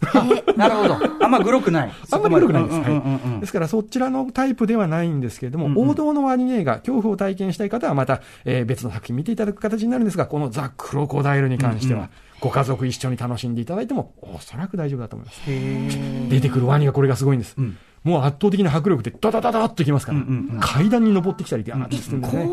[0.55, 0.97] なるほど。
[1.23, 1.91] あんまグロくない。
[2.11, 2.75] あんまり悪くないです。
[2.75, 2.97] うんうんうんう
[3.27, 3.31] ん。
[3.33, 3.39] はい。
[3.41, 12.09] ですから、そちらのタイプではないんですけれども、王道のワニ映画、恐怖を体験したい方はまた、えー別の作品見ていただく形になるんですが、このザ・クロコダイルに関しては、
[12.39, 15.41] ご家族一緒に楽しんでいただいても、おそらく大丈夫だと思います。
[16.29, 17.55] 出てくるワニがこれがすごいんです。
[18.03, 20.19] もう圧倒的な迫力で、ダダダダッといきますから、
[20.61, 22.49] 階段に登ってきたり、ガーッとするんですね。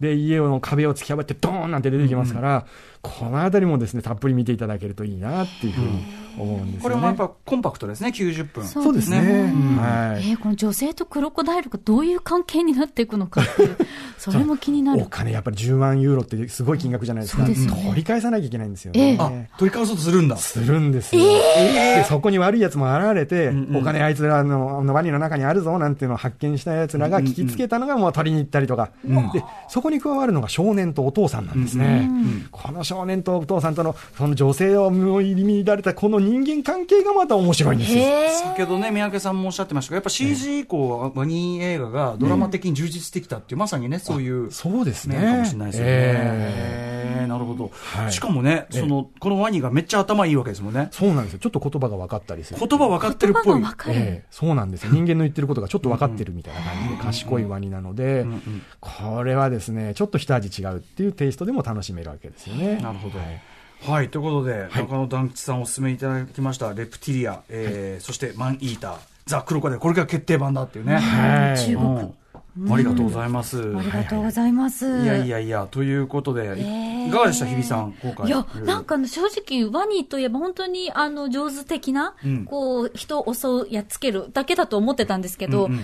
[0.00, 2.66] で、家の壁を突き破って、ドーンなんて出てきますから、
[3.02, 6.04] このあたりもですね、たっぷり見ていただけるといいなっていうふうに
[6.38, 6.82] 思うんですよね。
[6.82, 8.64] これもやっぱコンパクトですね、90分。
[8.64, 9.18] そそうですね。
[9.18, 10.30] はい。
[10.30, 13.76] えーこの女性とクロコダイルがどういう関係になっていくのかっていう、
[14.18, 15.02] それも気になる。
[15.02, 17.44] お金やっぱり10万ユーロってすごい金額じゃないですか。
[17.44, 19.48] そうですよね取り返さなきゃいけないんですよええね。
[19.52, 20.36] あ、取り返そうとするんだ。
[20.36, 21.22] するんですよ。
[21.22, 28.90] で、そこに悪い奴も現れて、お金あいつらのあのワニの中にあるぞなんていうのを発見した奴らが聞きつけたのがもう取りに行ったりとか。
[29.32, 32.08] で、そこに加わるのが少年とお父さんなんですね。
[32.50, 38.04] この少年とお父さんとの、その女性を入り乱れたこの人間関係がまた面白いんですよ。
[38.54, 45.16] 先ほどね、三宅さんもおっしゃってましたけど、やっぱ CG 以降、ワニ映画がドラマ的に充実してきたっていう、まさにね、そういうそうですね。
[45.18, 46.91] 面かもしれないですよね。
[47.32, 47.70] なるほど。
[47.72, 50.88] はいしかもね、その、このワニがめっちゃ頭いいわけですもんね。
[50.90, 51.38] そうなんですよ。
[51.38, 52.60] ちょっと言葉が分かったりする。
[52.60, 53.44] 言葉分かってるっぽい。
[53.44, 53.94] 言葉が分かる。
[53.96, 54.92] ええそうなんですよ。
[54.92, 58.26] 人間の言ってることがちょっと分かってるみたいな感じで、賢いワニなので、
[58.80, 62.76] これはですね、ちょっと一味違うっていうテイストでも楽しめるわけですよね。
[62.76, 63.40] なるほどはい
[63.82, 70.98] はい、ということで、中野団吉さんお勧めいただきました、レプティリア、えーそしてマンイーター、ザ・クロコダイル、これが決定版だっていうね。
[70.98, 72.14] はい中国。
[72.58, 73.58] うんありがとうございます。
[73.76, 74.86] ありがとうございます。
[75.02, 78.26] いやいやいや、ということで、いいかがでした、日比さん、今回。
[78.26, 85.80] いやなんかね正直、ワニといえば本当に、あの、上手的な、うんこう、人を襲う、やっつけるだけだと思ってたんですけど、こんな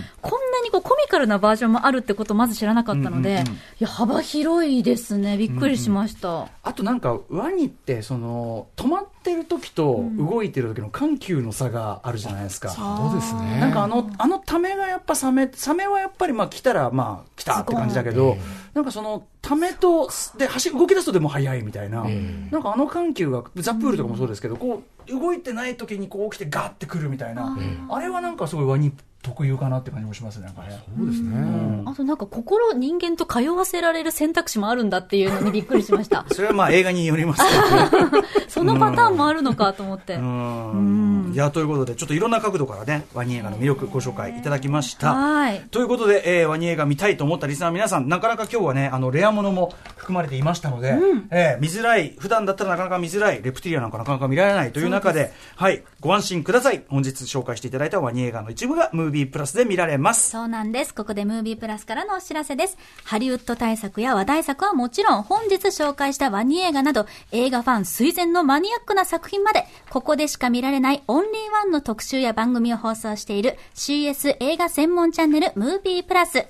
[0.63, 3.43] にこう、コミカルなバージョンもあるってことをまず知らなかったので、
[3.79, 5.37] いや、幅広いですね。
[5.37, 6.49] びっくりしました。
[6.63, 12.69] あとなんか、ワニって、その、止まってる時と動いてる時の緩急の差があるじゃないですか。
[12.69, 13.59] そうですね。
[13.59, 18.35] なんかあの、あのためがやっぱサメ、サメはやっぱりまあ危来たら、まあ、来たって感じだけど、
[18.73, 22.03] なんかその、ためと、で、走、動き出すとでも速いみたいな、
[22.51, 27.57] なんかあの緩急が、ザ・プールとかもそうですけど、こう、動いてない時にこう起きてガーってくるみたいな、
[27.89, 28.91] あれはなんかすごいワニ
[29.21, 30.81] 特有かなって感じもしますね、なんかね。
[30.97, 31.83] そうですね。
[31.85, 36.25] あとなんか心人間と通わせられる選択肢もあるんだっていうのにびっくりしました。
[36.31, 38.27] それはまあ映画によりますけどね。
[38.47, 40.15] そのパターンもあるのかと思って。
[40.15, 45.13] うんいや、ということで、ちょっといろんな角度からね、ワニ映画の魅力ご紹介いただきました。
[45.13, 45.61] はい。
[45.69, 50.97] ということで、えーワニ映画見たいと思ったリスナーの皆さん、なかなか今日はね、あの、レアものも含まれていましたので、
[51.29, 56.83] えー見づらい、普段だったらなかなか見づらい、レプティリアなんかなかなか見られないという中で、はい、ご安心ください。
[56.87, 60.29] 本日紹介していただいたワニ映画の一部が、ムーービープラスで見られます。
[60.31, 60.93] そうなんです。
[60.93, 62.77] ここでムービープラスからのお知らせです。
[63.03, 76.45] ハリウッド大作や話題作はもちろん、本日紹介したワニ映画など、映画ファン垂薦のマニアックな作品まで、ここでしか見られないオンリーワンの特集や番組を放送している CS 映画専門チャンネルムービープラス。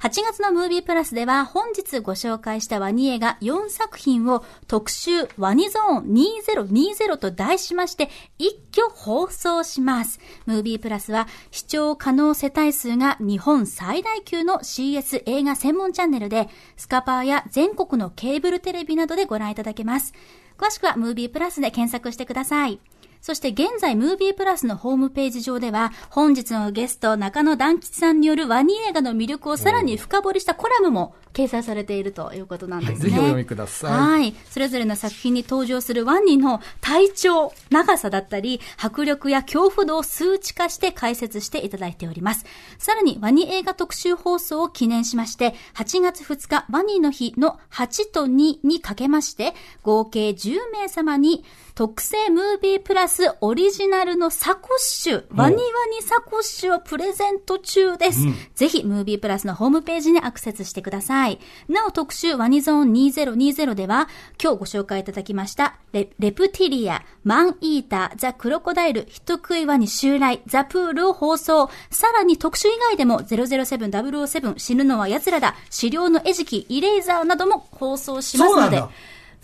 [0.00, 6.14] 8月のムービープラスでは本日ご紹介したワニ映画4作品を特集ワニゾーン
[6.54, 10.18] 2020と題しまして一挙放送します。
[10.46, 16.48] ムービープラスは視聴可能世帯数が日本最大級の CS 映画専門チャンネルで
[16.78, 20.14] スカパーや全国のケーブルテレビなどでご覧いただけます。
[20.56, 22.80] 詳しくはムービープラスで検索してください。
[23.20, 32.98] そして現在、ムービープラスのホームページ上では、本日のゲスト、中野団吉さんによるワニ映画の魅力をさらに深掘りしたコラムも掲載されているということなんですね。
[32.98, 33.92] ぜひお読みください。
[33.92, 34.34] はい。
[34.50, 42.44] それぞれの作品に登場するワニの体長、長さだったり、迫力や恐怖度を数値化して解説していただいております。
[42.78, 55.60] さらに、ワニ映画特集放送を記念しまして、8月2日、ワニの日の8と2にかけまして、合計10名様に、特製ムービープラスオリジナルのサコッシュ、ワニワ
[55.96, 58.20] ニサコッシュをプレゼント中です。
[58.54, 61.19] ぜひ、ムービープラスのホームページにアクセスしてください。
[61.68, 64.08] なお、特集ワニゾーン2020では、
[64.42, 71.70] 今日ご紹介いただきました、レレプティリア、マンイーター、ザ・クロコダイル、人食いワニ襲来、ザ・プールを放送。
[71.90, 78.82] さらに特集以外でも、007、007、死ぬのは奴らだ、資料の餌食、イレイザーなども放送しますので、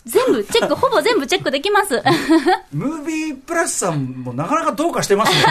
[0.07, 2.01] 全部チェック、ほぼ全部チェックできます。
[2.73, 5.43] ムービープラスさんもなかなかどうかしてますね。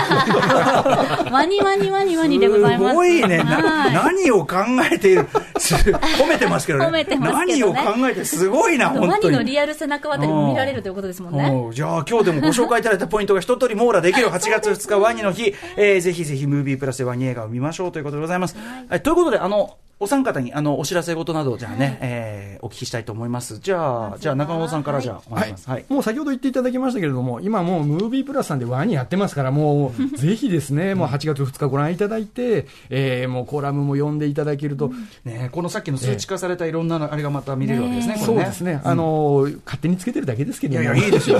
[1.29, 2.89] ワニワニワニワニでございます。
[2.91, 3.43] すごいね。
[3.43, 4.55] 何を考
[4.89, 5.27] えている。
[5.57, 6.85] す褒めてますけどね。
[6.85, 9.11] 褒めてますけどね何を考えて、すごいな、本当に。
[9.11, 11.69] ワニのリアル背中渡りも見られるということですもんね。
[11.73, 18.55] じゃあ今日でもご紹介いただいたポイントが一通り網羅できる8月2日ワニの日、えーぜひぜひムービープラスでワニ映画を見ましょうということでございます。
[18.89, 23.59] はい、ということで、あの、お三方にあのお知らせ事などじゃあね、えーお聞きしたいと思います。
[23.59, 25.69] じゃあ、じゃあ中野さんからじゃあお願いします。
[25.69, 25.85] はい。
[25.87, 34.91] もう先ほど言っていただきましたけれども、今もうムービープラスさんでワニやってますから、 もうぜひですね、もう8月2日ご覧いただいて、えーもうコラムも読んでいただけると、
[35.25, 38.21] ねこのさっきの数値化されたいろんなのあれがまた見れるわけですね、ね。
[38.21, 41.39] そうですね、あのー勝手につけてるだけですけども、いやいや、いいですよ。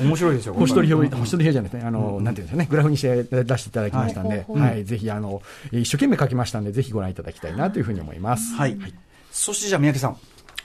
[0.00, 0.54] 面白いですよ。
[0.54, 5.40] 星取り表、うん星取り表じゃないですね、あの、なんていうんですかね、グラフにして出していただきましたんで、はい、ぜひ、あの、
[5.72, 8.54] 一生懸命書きましたんで、ぜひご覧いただきたいなというふうに思います。
[8.54, 8.76] はい。
[9.30, 10.16] そしてじゃあ三宅さん。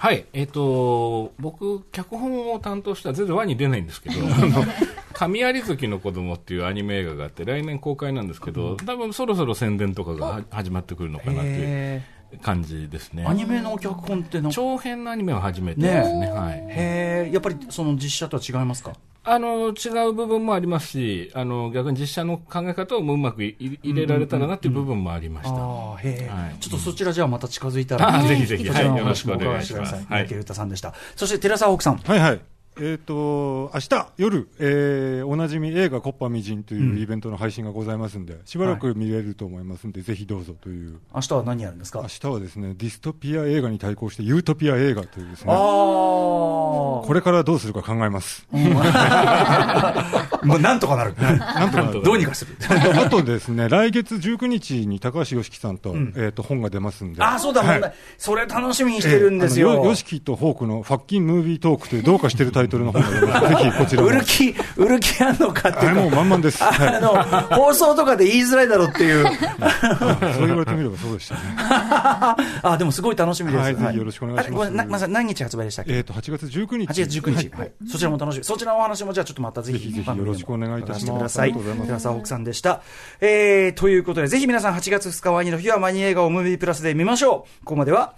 [0.02, 4.66] はい、えっ、と、僕、脚本を担当した、全然輪に出ないんですけど、 あの、
[5.14, 12.02] 神有月の子供っていうアニメ映画があって、来年公開なんですけど、多分そろそろ宣伝とかがは始まってくるのかなっていうへ
[12.42, 13.30] 感じですねー。
[13.30, 16.32] アニメの脚本って長編のアニメは初めてですね。
[16.32, 16.54] はい。
[16.70, 18.94] へえ、やっぱりその実写とは違いますか？
[19.24, 25.56] あの、違う部分もありますし、あの、逆に実写の考え方をもううまくい入れられたらなっていう部分もありました。
[25.56, 26.56] ああ、へえ、はい。
[26.60, 28.66] ちょっとそちらじゃあまた近づいたら、あぜひぜひ。
[28.66, 29.54] そちらのはいよろしくお願いします。
[29.54, 30.00] お伺してください。
[30.00, 30.06] はい。
[30.06, 30.94] 三宅裕太さんでした。
[31.16, 31.98] そして寺澤奥さん。
[31.98, 32.42] はいはい。
[32.80, 40.98] えっ、と、明日夜、えーおなじみ映画コッパみじんというイベントの配信がございますんで、しばらく見れると思いますんで、ぜひどうぞという。
[41.14, 42.00] 明日は何やるんですか？
[42.02, 48.48] 明日はですね、ディストピア映画に対抗してユートピア映画というですね、あこれからどうするか考えます。
[48.54, 50.30] あ。
[50.44, 51.14] もうなんとかなる。
[51.16, 51.32] な
[51.68, 52.56] んとかなる どうにかする。
[52.70, 57.22] あとですね、来月19日に高橋良樹さんと、えっ、と、本が出ますんで。
[57.22, 57.82] ああ、そうだ、はい
[58.18, 59.70] それ楽しみにしてるんですよ。
[59.70, 63.48] ええあのヨシキとホークのファッキンムービートークというどうかしてるタイトルの本が出ます。
[63.50, 64.08] ぜひ こちらも。
[64.10, 66.64] 売る気、売る気あんのかっていうもう満々です。
[66.64, 67.24] はいあの、
[67.56, 69.26] 放送とかで言いづらいだろうっていう。
[69.26, 71.42] そう言われてみればそうでしたね。
[71.58, 73.62] あ、でもすごい楽しみです。
[73.62, 75.94] はいぜひよろしくお願いしますあごめんなまず何日発売でしたっけ？
[75.96, 76.88] えっ、と、8月19日。
[76.88, 81.40] 8月19日、ははいいそちらも楽しみ、そちらのお話もじゃあちょっとまたぜひぜひよろしくお願いいたします。
[81.40, 81.88] ありがとうございます。
[81.88, 82.82] 寺澤北さんでした。
[83.20, 87.66] えー、ということで、ぜひ皆さん8月2日ワニの日はワニ映画をムービープラスで見ましょう。
[87.66, 88.16] ここまでは、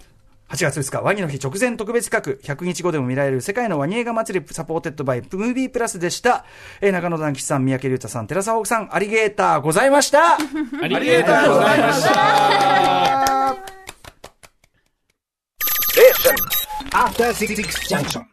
[0.50, 6.44] 8月2日、ワニの日直前特別企画、100日後でも見られる世界のワニ映画祭り supported by ムービープラスでした。
[6.80, 10.38] えー、ナカノダンキチさん、三宅隆太さん、寺澤奥さん、アリゲーターございました あ
[10.86, 13.14] りがとうございました
[16.92, 18.22] After 6 junction.